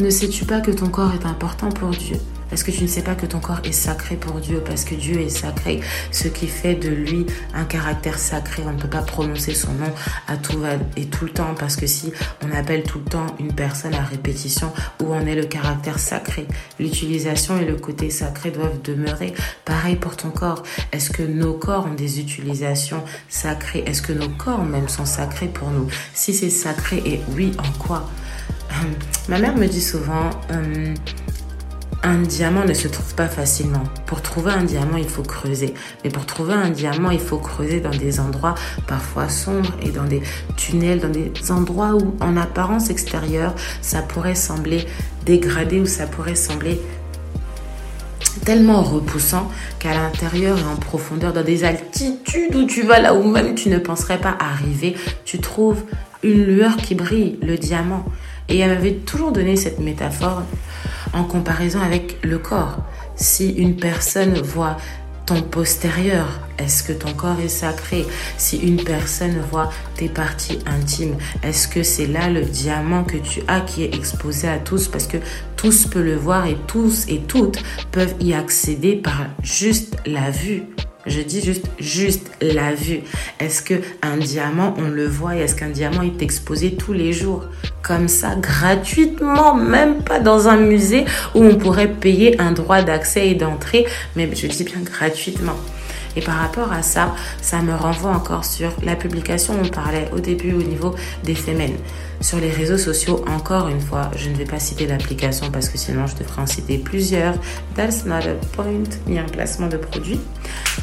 [0.00, 2.16] ne sais-tu pas que ton corps est important pour Dieu?
[2.52, 4.94] Est-ce que tu ne sais pas que ton corps est sacré pour Dieu Parce que
[4.94, 5.80] Dieu est sacré,
[6.10, 8.62] ce qui fait de lui un caractère sacré.
[8.66, 9.92] On ne peut pas prononcer son nom
[10.26, 10.58] à tout
[10.96, 12.12] et tout le temps parce que si
[12.44, 16.46] on appelle tout le temps une personne à répétition, où en est le caractère sacré
[16.80, 19.34] L'utilisation et le côté sacré doivent demeurer.
[19.64, 20.62] Pareil pour ton corps.
[20.92, 23.82] Est-ce que nos corps ont des utilisations sacrées?
[23.86, 25.88] Est-ce que nos corps même sont sacrés pour nous?
[26.14, 28.08] Si c'est sacré, et oui, en quoi?
[28.70, 28.92] Hum,
[29.28, 30.94] Ma mère me dit souvent, hum,
[32.02, 33.82] un diamant ne se trouve pas facilement.
[34.06, 35.74] Pour trouver un diamant, il faut creuser.
[36.04, 38.54] Mais pour trouver un diamant, il faut creuser dans des endroits
[38.86, 40.22] parfois sombres et dans des
[40.56, 44.86] tunnels, dans des endroits où, en apparence extérieure, ça pourrait sembler
[45.26, 46.80] dégradé ou ça pourrait sembler
[48.44, 53.28] tellement repoussant qu'à l'intérieur et en profondeur, dans des altitudes où tu vas là où
[53.28, 55.82] même tu ne penserais pas arriver, tu trouves
[56.22, 58.04] une lueur qui brille, le diamant.
[58.48, 60.42] Et elle m'avait toujours donné cette métaphore
[61.12, 62.78] en comparaison avec le corps.
[63.16, 64.76] Si une personne voit
[65.26, 68.06] ton postérieur, est-ce que ton corps est sacré?
[68.38, 73.42] Si une personne voit tes parties intimes, est-ce que c'est là le diamant que tu
[73.46, 74.88] as qui est exposé à tous?
[74.88, 75.18] Parce que
[75.56, 80.64] tous peuvent le voir et tous et toutes peuvent y accéder par juste la vue.
[81.08, 83.00] Je dis juste, juste la vue.
[83.40, 87.44] Est-ce que un diamant, on le voit Est-ce qu'un diamant est exposé tous les jours?
[87.82, 93.28] Comme ça, gratuitement, même pas dans un musée où on pourrait payer un droit d'accès
[93.28, 95.56] et d'entrée, mais je dis bien gratuitement.
[96.16, 100.18] Et par rapport à ça, ça me renvoie encore sur la publication on parlait au
[100.18, 100.94] début au niveau
[101.24, 101.76] des femmes.
[102.20, 105.78] Sur les réseaux sociaux, encore une fois, je ne vais pas citer l'application parce que
[105.78, 107.34] sinon je devrais en citer plusieurs.
[107.76, 110.20] That's not a point, ni un placement de produit.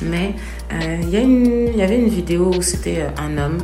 [0.02, 0.34] Mais
[0.72, 3.58] euh, il y, y, avait une vidéo où c'était euh, un homme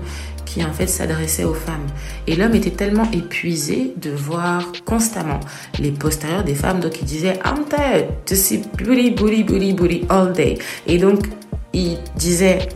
[0.52, 1.88] qui en fait s'adressait aux femmes.
[2.28, 5.40] Et l'homme était tellement épuisé de voir constamment
[5.80, 10.06] les postérieurs des femmes, donc il disait I'm tired to see booty, booty, booty, booty
[10.10, 10.58] all day.
[10.88, 11.26] Et donc
[11.74, 12.68] il disait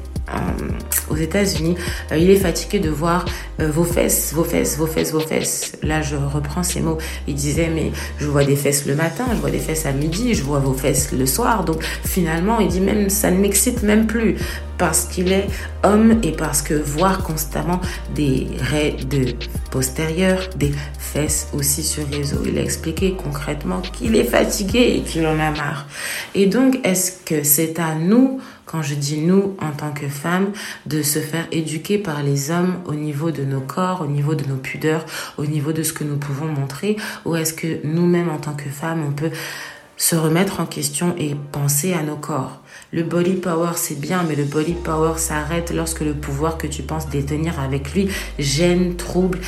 [1.09, 1.75] aux États-Unis,
[2.11, 3.25] euh, il est fatigué de voir
[3.59, 5.73] euh, vos fesses, vos fesses, vos fesses, vos fesses.
[5.83, 6.97] Là, je reprends ces mots.
[7.27, 10.33] Il disait, mais je vois des fesses le matin, je vois des fesses à midi,
[10.33, 11.63] je vois vos fesses le soir.
[11.63, 14.35] Donc, finalement, il dit même, ça ne m'excite même plus
[14.77, 15.47] parce qu'il est
[15.83, 17.79] homme et parce que voir constamment
[18.13, 19.33] des raies de
[19.71, 25.25] postérieures, des fesses aussi sur réseau, il a expliqué concrètement qu'il est fatigué et qu'il
[25.27, 25.87] en a marre.
[26.33, 28.41] Et donc, est-ce que c'est à nous
[28.75, 30.51] quand je dis nous en tant que femmes,
[30.85, 34.45] de se faire éduquer par les hommes au niveau de nos corps, au niveau de
[34.49, 35.05] nos pudeurs,
[35.37, 38.67] au niveau de ce que nous pouvons montrer, ou est-ce que nous-mêmes en tant que
[38.69, 39.31] femmes, on peut
[39.95, 42.59] se remettre en question et penser à nos corps?
[42.91, 46.83] Le body power, c'est bien, mais le body power s'arrête lorsque le pouvoir que tu
[46.83, 48.09] penses détenir avec lui
[48.39, 49.39] gêne, trouble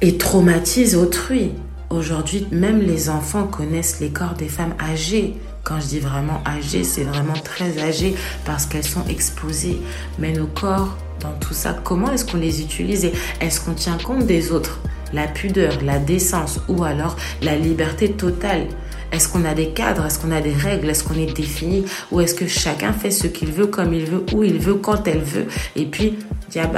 [0.00, 1.50] et traumatise autrui.
[1.90, 5.34] Aujourd'hui, même les enfants connaissent les corps des femmes âgées.
[5.64, 9.80] Quand je dis vraiment âgées, c'est vraiment très âgées parce qu'elles sont exposées.
[10.18, 14.26] Mais nos corps, dans tout ça, comment est-ce qu'on les utilise est-ce qu'on tient compte
[14.26, 14.80] des autres?
[15.12, 18.66] La pudeur, la décence ou alors la liberté totale.
[19.12, 20.06] Est-ce qu'on a des cadres?
[20.06, 20.88] Est-ce qu'on a des règles?
[20.88, 21.84] Est-ce qu'on est défini?
[22.10, 25.06] Ou est-ce que chacun fait ce qu'il veut, comme il veut, où il veut, quand
[25.06, 25.46] elle veut?
[25.76, 26.18] Et puis,
[26.54, 26.70] ya.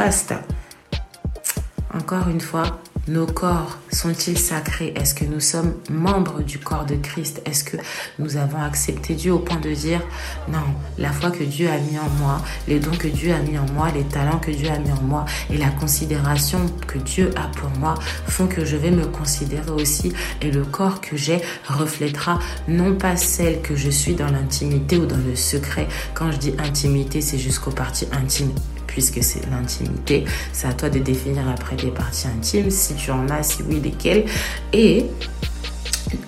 [1.94, 4.92] Encore une fois, nos corps sont-ils sacrés?
[4.96, 7.42] Est-ce que nous sommes membres du corps de Christ?
[7.44, 7.76] Est-ce que
[8.18, 10.00] nous avons accepté Dieu au point de dire
[10.48, 10.58] non,
[10.98, 13.66] la foi que Dieu a mis en moi, les dons que Dieu a mis en
[13.74, 17.48] moi, les talents que Dieu a mis en moi et la considération que Dieu a
[17.48, 17.94] pour moi
[18.26, 22.38] font que je vais me considérer aussi et le corps que j'ai reflètera
[22.68, 25.88] non pas celle que je suis dans l'intimité ou dans le secret.
[26.14, 28.54] Quand je dis intimité, c'est jusqu'aux parties intimes
[28.94, 30.24] puisque c'est l'intimité.
[30.52, 33.80] C'est à toi de définir après tes parties intimes, si tu en as, si oui,
[33.80, 34.24] lesquelles,
[34.72, 35.06] et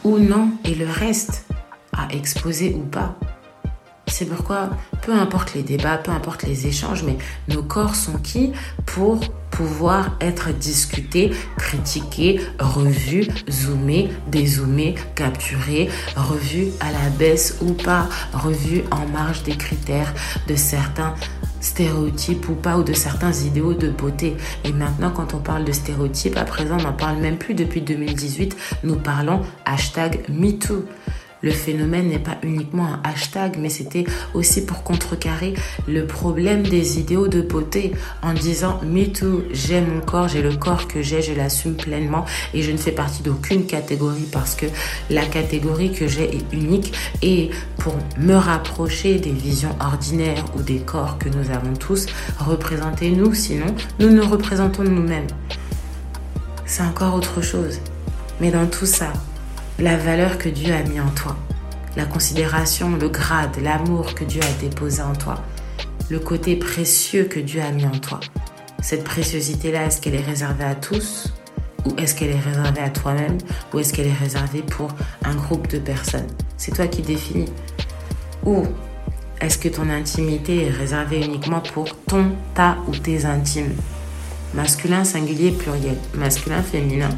[0.03, 1.47] ou non, et le reste
[1.97, 3.17] à exposer ou pas.
[4.09, 4.71] C'est pourquoi,
[5.03, 8.51] peu importe les débats, peu importe les échanges, mais nos corps sont qui
[8.85, 18.09] pour pouvoir être discutés, critiqués, revus, zoomés, dézoomés, capturés, revus à la baisse ou pas,
[18.33, 20.13] revus en marge des critères
[20.49, 21.15] de certains
[21.67, 24.37] stéréotypes ou pas, ou de certains idéaux de beauté.
[24.65, 27.81] Et maintenant, quand on parle de stéréotypes, à présent, on n'en parle même plus depuis
[27.81, 30.85] 2018, nous parlons hashtag MeToo.
[31.43, 35.55] Le phénomène n'est pas uniquement un hashtag, mais c'était aussi pour contrecarrer
[35.87, 40.57] le problème des idéaux de beauté en disant Me too, j'ai mon corps, j'ai le
[40.57, 44.67] corps que j'ai, je l'assume pleinement et je ne fais partie d'aucune catégorie parce que
[45.11, 50.79] la catégorie que j'ai est unique et pour me rapprocher des visions ordinaires ou des
[50.79, 52.07] corps que nous avons tous,
[52.39, 53.67] représentez-nous, sinon
[54.01, 55.27] nous nous représentons nous-mêmes.
[56.65, 57.79] C'est encore autre chose.
[58.41, 59.13] Mais dans tout ça,
[59.79, 61.37] la valeur que Dieu a mis en toi,
[61.97, 65.43] la considération, le grade, l'amour que Dieu a déposé en toi,
[66.09, 68.21] le côté précieux que Dieu a mis en toi.
[68.81, 71.33] Cette préciosité-là, est-ce qu'elle est réservée à tous?
[71.85, 73.39] Ou est-ce qu'elle est réservée à toi-même?
[73.73, 74.89] Ou est-ce qu'elle est réservée pour
[75.25, 76.27] un groupe de personnes?
[76.57, 77.53] C'est toi qui définis.
[78.45, 78.65] Ou
[79.41, 83.75] est-ce que ton intimité est réservée uniquement pour ton, ta ou tes intimes?
[84.55, 85.99] Masculin, singulier, pluriel.
[86.15, 87.11] Masculin, féminin.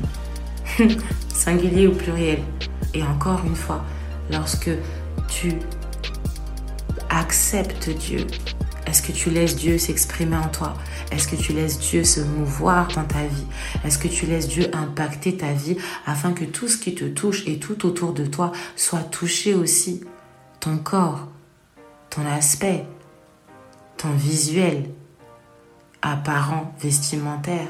[1.33, 2.40] singulier ou pluriel.
[2.94, 3.85] Et encore une fois,
[4.31, 4.70] lorsque
[5.28, 5.54] tu
[7.11, 8.26] acceptes Dieu,
[8.87, 10.74] est-ce que tu laisses Dieu s'exprimer en toi?
[11.12, 13.44] Est-ce que tu laisses Dieu se mouvoir dans ta vie?
[13.85, 15.76] Est-ce que tu laisses Dieu impacter ta vie
[16.07, 20.02] afin que tout ce qui te touche et tout autour de toi soit touché aussi?
[20.61, 21.28] Ton corps,
[22.09, 22.87] ton aspect,
[23.98, 24.88] ton visuel,
[26.00, 27.68] apparent, vestimentaire,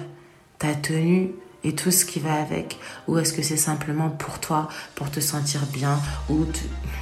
[0.59, 1.33] ta tenue,
[1.65, 5.21] et tout ce qui va avec Ou est-ce que c'est simplement pour toi, pour te
[5.21, 6.47] sentir bien Ou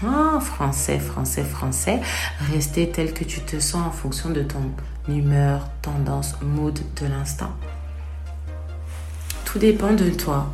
[0.05, 2.01] ah, français, français, français,
[2.53, 4.73] rester tel que tu te sens en fonction de ton
[5.09, 7.55] humeur, tendance, mood de l'instant
[9.45, 10.53] Tout dépend de toi.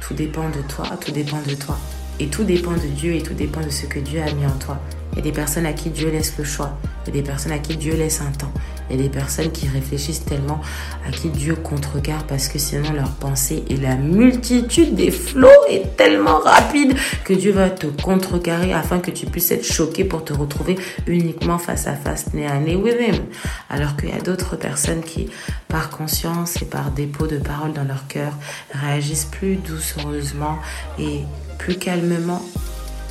[0.00, 1.78] Tout dépend de toi, tout dépend de toi.
[2.18, 4.58] Et tout dépend de Dieu et tout dépend de ce que Dieu a mis en
[4.58, 4.78] toi.
[5.12, 6.78] Il y a des personnes à qui Dieu laisse le choix.
[7.04, 8.52] Il y a des personnes à qui Dieu laisse un temps.
[8.90, 10.60] Il y a des personnes qui réfléchissent tellement
[11.06, 15.96] à qui Dieu contrecarre parce que sinon leur pensée et la multitude des flots est
[15.96, 20.32] tellement rapide que Dieu va te contrecarrer afin que tu puisses être choqué pour te
[20.32, 20.76] retrouver
[21.06, 23.22] uniquement face à face, nez à nez him.
[23.68, 25.28] Alors qu'il y a d'autres personnes qui,
[25.68, 28.32] par conscience et par dépôt de parole dans leur cœur,
[28.72, 30.58] réagissent plus doucereusement
[30.98, 31.20] et
[31.58, 32.42] plus calmement.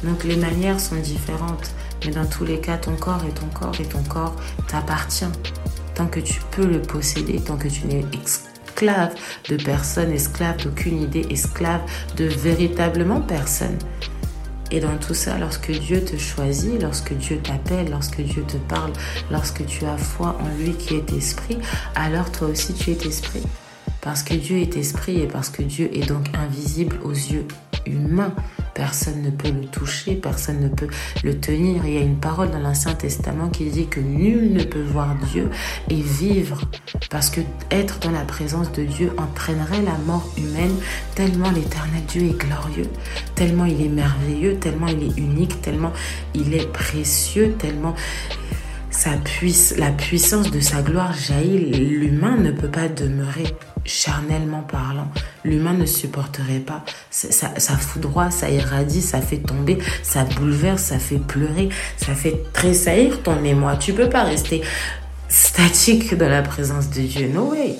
[0.04, 1.72] Donc les manières sont différentes.
[2.06, 4.36] Mais dans tous les cas, ton corps est ton corps et ton corps
[4.68, 5.26] t'appartient.
[5.96, 9.14] Tant que tu peux le posséder, tant que tu n'es esclave
[9.50, 11.82] de personne, esclave d'aucune idée, esclave
[12.16, 13.78] de véritablement personne.
[14.72, 18.94] Et dans tout ça, lorsque Dieu te choisit, lorsque Dieu t'appelle, lorsque Dieu te parle,
[19.32, 21.58] lorsque tu as foi en lui qui est esprit,
[21.96, 23.44] alors toi aussi tu es esprit.
[24.02, 27.48] Parce que Dieu est esprit et parce que Dieu est donc invisible aux yeux
[27.86, 28.34] humains.
[28.80, 30.88] Personne ne peut le toucher, personne ne peut
[31.26, 31.86] le tenir.
[31.86, 35.16] Il y a une parole dans l'Ancien Testament qui dit que nul ne peut voir
[35.34, 35.50] Dieu
[35.90, 36.62] et vivre.
[37.10, 40.74] Parce que être dans la présence de Dieu entraînerait la mort humaine
[41.14, 42.88] tellement l'éternel Dieu est glorieux,
[43.36, 45.92] tellement il est merveilleux, tellement il est unique, tellement
[46.34, 47.96] il est précieux, tellement
[48.92, 51.72] sa puisse, la puissance de sa gloire jaillit.
[51.72, 53.56] L'humain ne peut pas demeurer
[53.90, 55.08] charnellement parlant,
[55.44, 56.84] l'humain ne supporterait pas.
[57.10, 62.44] Ça, ça foudroie, ça irradie, ça fait tomber, ça bouleverse, ça fait pleurer, ça fait
[62.54, 63.76] tressaillir ton émoi.
[63.78, 64.62] Tu peux pas rester
[65.28, 67.28] statique dans la présence de Dieu.
[67.34, 67.76] No way.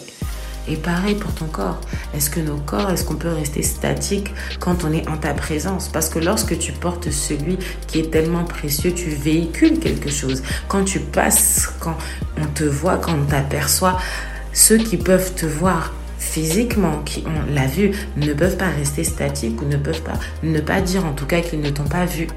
[0.68, 1.82] Et pareil pour ton corps.
[2.16, 5.88] Est-ce que nos corps, est-ce qu'on peut rester statique quand on est en ta présence?
[5.88, 10.44] Parce que lorsque tu portes celui qui est tellement précieux, tu véhicules quelque chose.
[10.68, 11.98] Quand tu passes, quand
[12.40, 13.98] on te voit, quand on t'aperçoit,
[14.54, 19.62] ceux qui peuvent te voir physiquement, qui ont la vue, ne peuvent pas rester statiques
[19.62, 22.28] ou ne peuvent pas ne pas dire en tout cas qu'ils ne t'ont pas vu.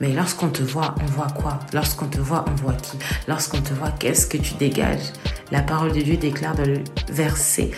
[0.00, 1.60] Mais lorsqu'on te voit, on voit quoi?
[1.72, 2.98] Lorsqu'on te voit, on voit qui?
[3.28, 5.12] Lorsqu'on te voit, qu'est-ce que tu dégages?
[5.50, 6.80] La parole de Dieu déclare dans le
[7.10, 7.70] verset.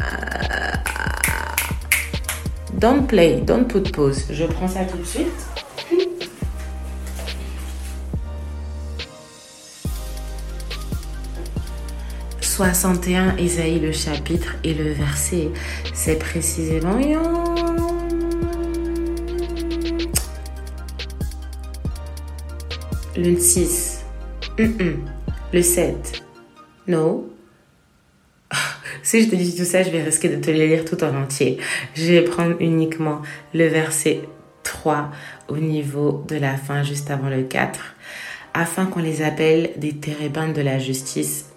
[0.00, 0.72] Euh,
[2.74, 4.24] don't play, don't put pause.
[4.30, 5.57] Je prends ça tout de suite.
[12.58, 15.50] 61, Isaïe le chapitre et le verset,
[15.94, 16.98] c'est précisément
[23.16, 24.04] le 6,
[24.58, 26.24] le 7,
[26.88, 27.32] no.
[29.04, 31.14] Si je te dis tout ça, je vais risquer de te les lire tout en
[31.14, 31.58] entier.
[31.94, 33.22] Je vais prendre uniquement
[33.54, 34.22] le verset
[34.64, 35.12] 3
[35.46, 37.94] au niveau de la fin, juste avant le 4,
[38.52, 41.47] afin qu'on les appelle des térébintes de la justice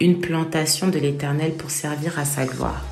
[0.00, 2.84] une plantation de l'Éternel pour servir à sa gloire.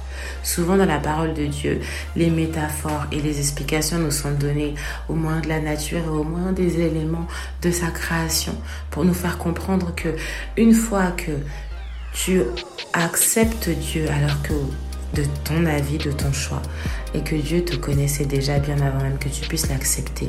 [0.42, 1.80] Souvent dans la parole de Dieu,
[2.16, 4.74] les métaphores et les explications nous sont données
[5.08, 7.26] au moins de la nature et au moins des éléments
[7.62, 8.54] de sa création
[8.90, 10.08] pour nous faire comprendre que
[10.56, 11.32] une fois que
[12.12, 12.42] tu
[12.92, 14.54] acceptes Dieu alors que
[15.14, 16.62] de ton avis, de ton choix,
[17.14, 20.28] et que Dieu te connaissait déjà bien avant même que tu puisses l'accepter.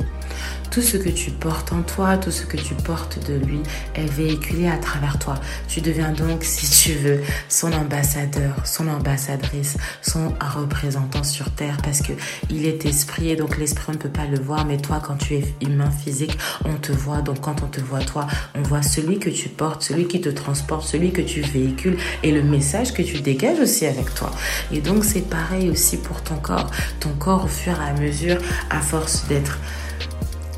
[0.72, 3.60] Tout ce que tu portes en toi, tout ce que tu portes de lui
[3.94, 5.34] est véhiculé à travers toi.
[5.68, 12.00] Tu deviens donc, si tu veux, son ambassadeur, son ambassadrice, son représentant sur terre parce
[12.00, 12.14] que
[12.48, 15.16] il est esprit et donc l'esprit on ne peut pas le voir, mais toi quand
[15.16, 17.20] tu es humain physique, on te voit.
[17.20, 20.30] Donc quand on te voit toi, on voit celui que tu portes, celui qui te
[20.30, 24.30] transporte, celui que tu véhicules et le message que tu dégages aussi avec toi.
[24.72, 26.70] Et donc c'est pareil aussi pour ton corps.
[26.98, 28.38] Ton corps au fur et à mesure,
[28.70, 29.58] à force d'être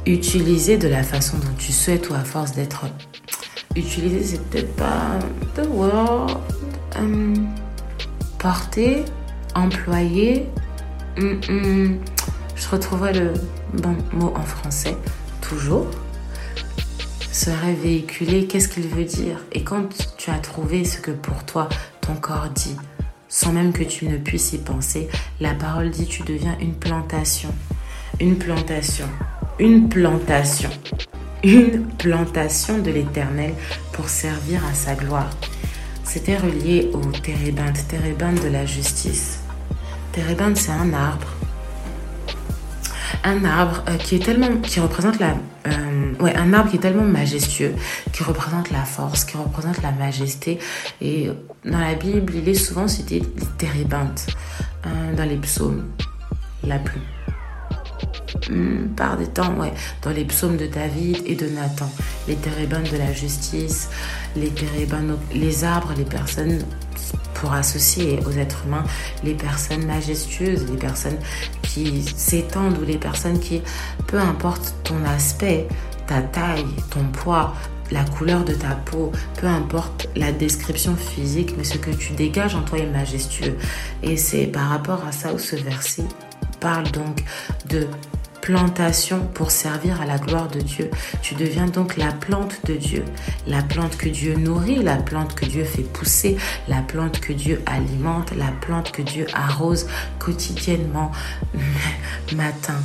[0.07, 2.87] utilisé de la façon dont tu souhaites ou à force d'être
[3.77, 5.19] utilisé, c'est peut-être pas
[5.55, 6.41] the word.
[6.97, 7.49] Um,
[8.39, 9.05] porté,
[9.55, 10.47] employé.
[11.17, 11.99] Mm, mm.
[12.55, 13.33] je retrouverai le
[13.73, 14.97] bon mot en français,
[15.41, 15.87] toujours.
[17.33, 19.39] Serait véhiculé, qu'est-ce qu'il veut dire?
[19.53, 19.89] Et quand
[20.19, 21.69] tu as trouvé ce que pour toi
[22.01, 22.77] ton corps dit,
[23.29, 25.09] sans même que tu ne puisses y penser,
[25.41, 27.53] la parole dit tu deviens une plantation.
[28.21, 29.09] Une plantation.
[29.61, 30.71] Une plantation.
[31.45, 33.55] Une plantation de l'éternel
[33.93, 35.31] pour servir à sa gloire.
[36.03, 39.39] C'était relié au térébinthe, térébinthe de la justice.
[40.11, 41.29] Térébinthe, c'est un arbre.
[43.23, 45.37] Un arbre euh, qui est tellement, qui représente la,
[45.69, 47.75] euh, ouais, un arbre qui est tellement majestueux,
[48.13, 50.59] qui représente la force, qui représente la majesté.
[51.01, 51.31] Et
[51.65, 54.27] dans la Bible, il est souvent cité les térébinthes
[54.85, 55.85] euh, dans les psaumes,
[56.65, 57.01] la pluie.
[58.97, 59.73] Par des temps, ouais,
[60.03, 61.91] dans les psaumes de David et de Nathan,
[62.29, 63.89] les térébintes de la justice,
[64.37, 66.59] les térébintes, les arbres, les personnes
[67.35, 68.85] pour associer aux êtres humains
[69.23, 71.19] les personnes majestueuses, les personnes
[71.63, 73.63] qui s'étendent ou les personnes qui,
[74.07, 75.69] peu importe ton aspect,
[76.07, 77.55] ta taille, ton poids,
[77.91, 82.55] la couleur de ta peau, peu importe la description physique, mais ce que tu dégages
[82.55, 83.57] en toi est majestueux.
[84.03, 86.05] Et c'est par rapport à ça où ce verset
[86.61, 87.23] parle donc
[87.69, 87.87] de
[88.45, 90.91] plantation pour servir à la gloire de Dieu.
[91.23, 93.03] Tu deviens donc la plante de Dieu,
[93.47, 96.37] la plante que Dieu nourrit, la plante que Dieu fait pousser,
[96.69, 99.87] la plante que Dieu alimente, la plante que Dieu arrose
[100.19, 101.11] quotidiennement,
[102.37, 102.77] matin,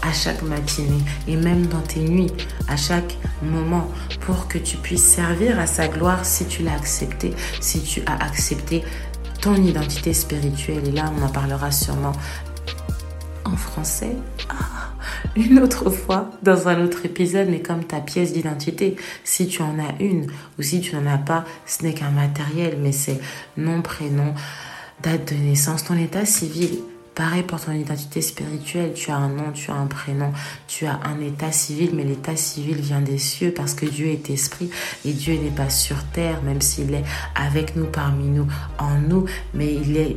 [0.00, 2.32] à chaque matinée et même dans tes nuits,
[2.66, 3.90] à chaque moment,
[4.20, 8.24] pour que tu puisses servir à sa gloire si tu l'as accepté, si tu as
[8.24, 8.82] accepté
[9.42, 10.88] ton identité spirituelle.
[10.88, 12.12] Et là, on en parlera sûrement
[13.44, 14.16] en français.
[14.48, 14.92] Ah,
[15.36, 18.96] une autre fois dans un autre épisode, mais comme ta pièce d'identité.
[19.24, 20.26] Si tu en as une
[20.58, 23.20] ou si tu n'en as pas, ce n'est qu'un matériel, mais c'est
[23.56, 24.34] nom, prénom,
[25.02, 26.78] date de naissance, ton état civil.
[27.14, 30.32] Pareil pour ton identité spirituelle, tu as un nom, tu as un prénom,
[30.66, 34.30] tu as un état civil, mais l'état civil vient des cieux parce que Dieu est
[34.30, 34.70] esprit
[35.04, 38.46] et Dieu n'est pas sur terre, même s'il est avec nous, parmi nous,
[38.78, 40.16] en nous, mais il est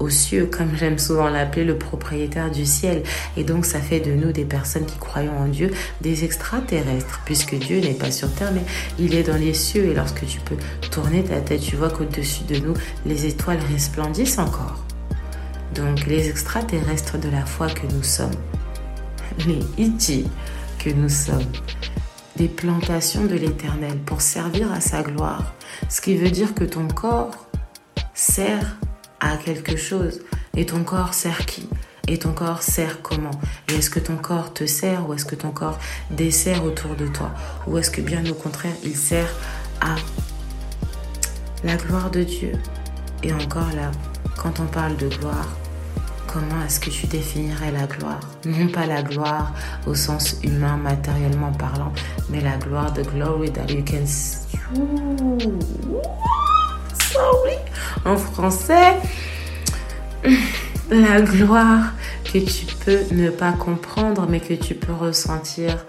[0.00, 3.02] aux cieux, comme j'aime souvent l'appeler, le propriétaire du ciel.
[3.36, 5.70] Et donc ça fait de nous des personnes qui croyons en Dieu,
[6.00, 8.64] des extraterrestres, puisque Dieu n'est pas sur terre, mais
[8.98, 9.84] il est dans les cieux.
[9.84, 10.56] Et lorsque tu peux
[10.90, 12.74] tourner ta tête, tu vois qu'au-dessus de nous,
[13.06, 14.84] les étoiles resplendissent encore.
[15.74, 18.34] Donc les extraterrestres de la foi que nous sommes,
[19.46, 20.26] les Iti
[20.78, 21.46] que nous sommes,
[22.36, 25.54] des plantations de l'Éternel pour servir à sa gloire.
[25.88, 27.46] Ce qui veut dire que ton corps
[28.14, 28.78] sert
[29.20, 30.20] à quelque chose.
[30.56, 31.68] Et ton corps sert qui?
[32.08, 33.30] Et ton corps sert comment?
[33.68, 35.78] Est-ce que ton corps te sert ou est-ce que ton corps
[36.10, 37.30] dessert autour de toi?
[37.66, 39.32] Ou est-ce que bien au contraire, il sert
[39.80, 39.94] à
[41.62, 42.52] la gloire de Dieu?
[43.22, 43.92] Et encore là,
[44.36, 45.48] quand on parle de gloire,
[46.26, 48.20] comment est-ce que tu définirais la gloire?
[48.44, 49.52] Non pas la gloire
[49.86, 51.92] au sens humain, matériellement parlant,
[52.28, 54.06] mais la gloire de glory that you can...
[58.04, 58.96] En français,
[60.90, 61.92] la gloire
[62.24, 65.84] que tu peux ne pas comprendre, mais que tu peux ressentir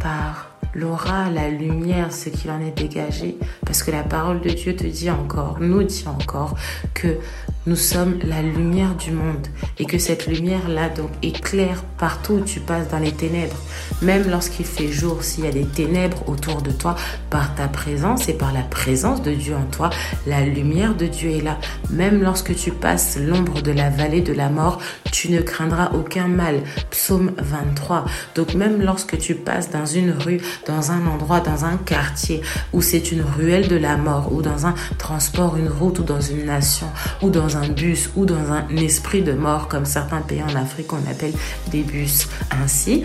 [0.00, 3.36] par l'aura, la lumière, ce qu'il en est dégagé.
[3.64, 6.54] Parce que la parole de Dieu te dit encore, nous dit encore,
[6.94, 7.18] que
[7.66, 9.48] nous sommes la lumière du monde
[9.80, 13.56] et que cette lumière-là donc éclaire partout où tu passes dans les ténèbres.
[14.02, 16.94] Même lorsqu'il fait jour, s'il y a des ténèbres autour de toi,
[17.28, 19.90] par ta présence et par la présence de Dieu en toi,
[20.28, 21.58] la lumière de Dieu est là.
[21.90, 24.78] Même lorsque tu passes l'ombre de la vallée de la mort,
[25.10, 26.62] tu ne craindras aucun mal.
[26.90, 28.04] Psaume 23.
[28.36, 32.42] Donc même lorsque tu passes dans une rue, dans un endroit, dans un quartier
[32.72, 36.20] où c'est une ruelle de la mort, ou dans un transport, une route, ou dans
[36.20, 36.88] une nation,
[37.22, 40.92] ou dans un bus ou dans un esprit de mort, comme certains pays en Afrique
[40.92, 41.32] on appelle
[41.70, 42.28] des bus.
[42.50, 43.04] Ainsi,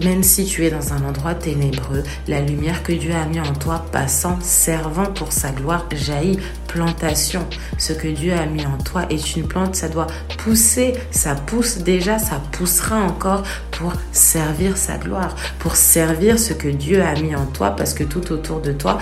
[0.00, 3.54] même si tu es dans un endroit ténébreux, la lumière que Dieu a mis en
[3.54, 6.38] toi, passant, servant pour sa gloire, jaillit.
[6.66, 7.46] Plantation.
[7.78, 11.78] Ce que Dieu a mis en toi est une plante, ça doit pousser, ça pousse
[11.78, 17.34] déjà, ça poussera encore pour servir sa gloire, pour servir ce que Dieu a mis
[17.34, 18.98] en toi, parce que tout autour de toi,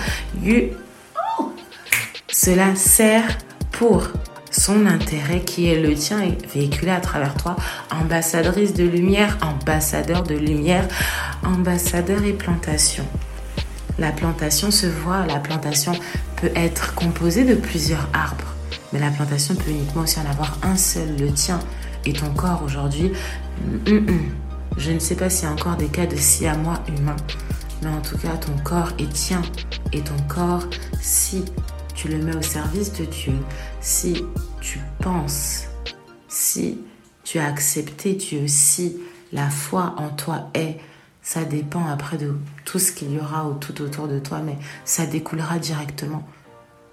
[2.31, 3.37] cela sert
[3.71, 4.07] pour
[4.57, 7.55] son intérêt qui est le tien est véhiculé à travers toi.
[7.91, 10.87] Ambassadrice de lumière, ambassadeur de lumière,
[11.43, 13.05] ambassadeur et plantation.
[13.99, 15.93] La plantation se voit, la plantation
[16.37, 18.55] peut être composée de plusieurs arbres,
[18.93, 21.59] mais la plantation peut uniquement aussi en avoir un seul, le tien.
[22.05, 23.11] Et ton corps aujourd'hui,
[23.61, 24.31] mm, mm, mm.
[24.77, 27.15] je ne sais pas s'il y a encore des cas de si à moi humain,
[27.81, 29.41] mais en tout cas, ton corps est tien.
[29.91, 30.63] Et ton corps,
[31.01, 31.45] si
[31.95, 33.33] tu le mets au service de Dieu,
[33.81, 34.23] si
[34.61, 35.65] tu penses,
[36.27, 36.79] si
[37.23, 38.97] tu as accepté Dieu, si
[39.31, 40.77] la foi en toi est,
[41.21, 42.35] ça dépend après de
[42.65, 46.23] tout ce qu'il y aura tout autour de toi, mais ça découlera directement.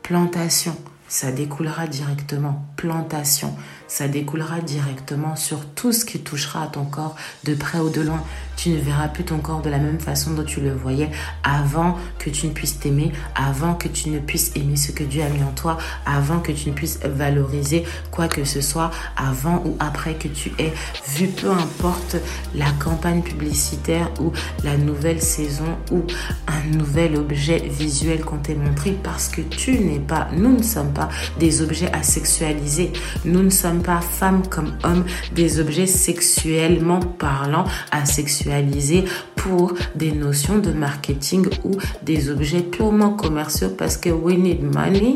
[0.03, 0.77] Plantation,
[1.07, 2.65] ça découlera directement.
[2.77, 3.55] Plantation,
[3.93, 7.15] ça découlera directement sur tout ce qui touchera à ton corps
[7.45, 8.25] de près ou de loin.
[8.57, 11.11] Tu ne verras plus ton corps de la même façon dont tu le voyais
[11.43, 15.23] avant que tu ne puisses t'aimer, avant que tu ne puisses aimer ce que Dieu
[15.23, 15.77] a mis en toi,
[16.07, 20.53] avant que tu ne puisses valoriser quoi que ce soit, avant ou après que tu
[20.59, 20.73] aies
[21.09, 22.17] vu peu importe
[22.55, 24.33] la campagne publicitaire ou
[24.65, 26.03] la nouvelle saison ou
[26.47, 30.95] un nouvel objet visuel qu'on t'ait montré parce que tu n'es pas, nous ne sommes
[30.95, 32.93] pas des objets à sexualiser.
[33.27, 35.05] Nous ne sommes pas femmes comme hommes
[35.35, 39.05] des objets sexuellement parlant à sexualiser
[39.37, 41.73] pour des notions de marketing ou
[42.03, 45.15] des objets purement commerciaux parce que we need money.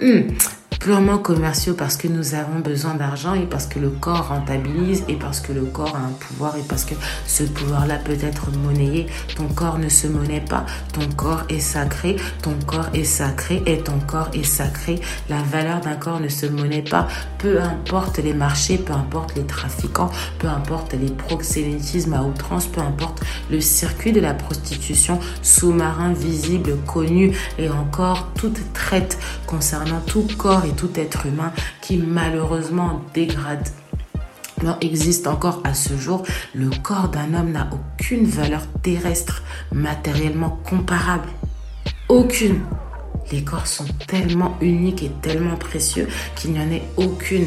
[0.00, 0.30] Hmm.
[0.78, 5.16] Purement commerciaux parce que nous avons besoin d'argent et parce que le corps rentabilise et
[5.16, 6.94] parce que le corps a un pouvoir et parce que
[7.26, 9.06] ce pouvoir-là peut être monnayé.
[9.36, 10.66] Ton corps ne se monnaie pas.
[10.92, 12.16] Ton corps est sacré.
[12.42, 15.00] Ton corps est sacré et ton corps est sacré.
[15.28, 17.08] La valeur d'un corps ne se monnaie pas.
[17.38, 22.80] Peu importe les marchés, peu importe les trafiquants, peu importe les proxénétismes à outrance, peu
[22.80, 30.26] importe le circuit de la prostitution sous-marin, visible, connu et encore toute traite concernant tout
[30.36, 33.68] corps tout être humain qui malheureusement dégrade.
[34.80, 39.42] Existe encore à ce jour, le corps d'un homme n'a aucune valeur terrestre
[39.72, 41.28] matériellement comparable.
[42.08, 42.60] Aucune.
[43.30, 47.46] Les corps sont tellement uniques et tellement précieux qu'il n'y en ait aucune,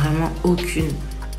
[0.00, 0.90] vraiment aucune.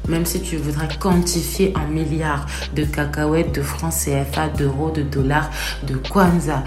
[0.07, 2.45] Même si tu voudrais quantifier en milliards
[2.76, 5.49] de cacahuètes, de francs CFA, d'euros, de dollars,
[5.84, 6.63] de kwanza,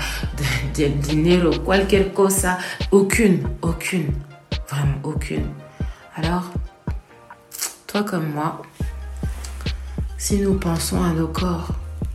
[0.76, 2.58] de, de dinero, cualquier cosa,
[2.90, 4.12] aucune, aucune.
[4.70, 5.46] Vraiment aucune.
[6.14, 6.50] Alors,
[7.86, 8.62] toi comme moi,
[10.18, 11.68] si nous pensons à nos corps,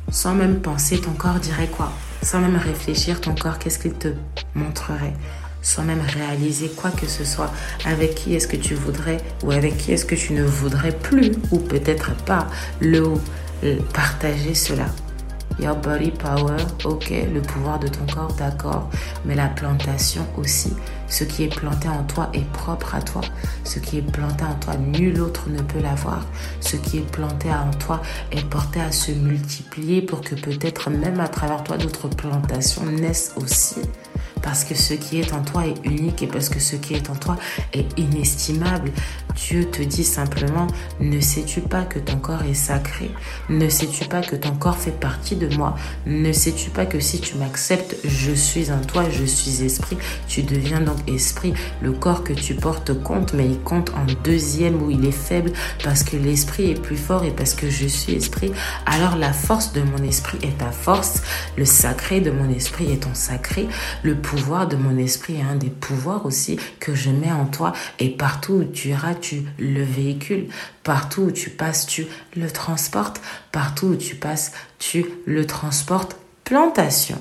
[0.09, 1.91] sans même penser, ton corps dirait quoi?
[2.21, 4.09] Sans même réfléchir, ton corps, qu'est-ce qu'il te
[4.53, 5.15] montrerait?
[5.61, 7.51] Sans même réaliser quoi que ce soit.
[7.85, 11.31] Avec qui est-ce que tu voudrais ou avec qui est-ce que tu ne voudrais plus
[11.51, 12.47] ou peut-être pas
[12.79, 13.13] le
[13.93, 14.85] partager cela?
[15.59, 18.89] Your body power, ok, le pouvoir de ton corps, d'accord,
[19.23, 20.73] mais la plantation aussi.
[21.13, 23.21] Ce qui est planté en toi est propre à toi.
[23.63, 26.25] Ce qui est planté en toi, nul autre ne peut l'avoir.
[26.59, 28.01] Ce qui est planté en toi
[28.31, 33.33] est porté à se multiplier pour que peut-être même à travers toi d'autres plantations naissent
[33.35, 33.81] aussi
[34.43, 37.09] parce que ce qui est en toi est unique et parce que ce qui est
[37.09, 37.37] en toi
[37.71, 38.91] est inestimable.
[39.35, 40.67] Dieu te dit simplement,
[40.99, 43.11] ne sais-tu pas que ton corps est sacré?
[43.49, 45.75] Ne sais-tu pas que ton corps fait partie de moi?
[46.05, 50.43] Ne sais-tu pas que si tu m'acceptes, je suis en toi, je suis esprit, tu
[50.43, 51.53] deviens donc esprit.
[51.81, 55.51] Le corps que tu portes compte, mais il compte en deuxième où il est faible
[55.83, 58.51] parce que l'esprit est plus fort et parce que je suis esprit.
[58.85, 61.21] Alors la force de mon esprit est ta force,
[61.57, 63.67] le sacré de mon esprit est ton sacré,
[64.03, 67.73] le pouvoir de mon esprit est un des pouvoirs aussi que je mets en toi.
[67.99, 70.47] Et partout où tu iras, tu le véhicules.
[70.83, 72.05] Partout où tu passes, tu
[72.35, 73.21] le transportes.
[73.51, 76.17] Partout où tu passes, tu le transportes.
[76.43, 77.19] Plantation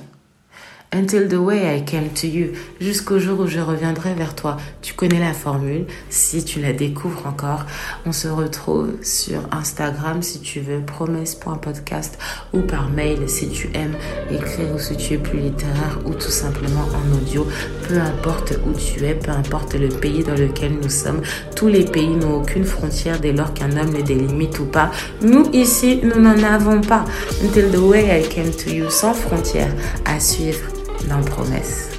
[0.93, 4.59] until the way I came to you, jusqu'au jour où je reviendrai vers toi.
[4.83, 7.65] Tu connais la formule, si tu la découvres encore,
[8.05, 12.19] on se retrouve sur Instagram si tu veux, promesse.podcast
[12.53, 13.97] ou par mail si tu aimes
[14.31, 17.47] écrire ou si tu es plus littéraire ou tout simplement en audio,
[17.89, 21.23] peu importe où tu es, peu importe le pays dans lequel nous sommes,
[21.57, 24.91] tous les pays n'ont aucune frontière dès lors qu'un homme les délimite ou pas.
[25.23, 27.05] Nous ici, nous n'en avons pas.
[27.43, 29.73] Until the way I came to you, sans frontières
[30.05, 31.92] à suivre dans Promesse.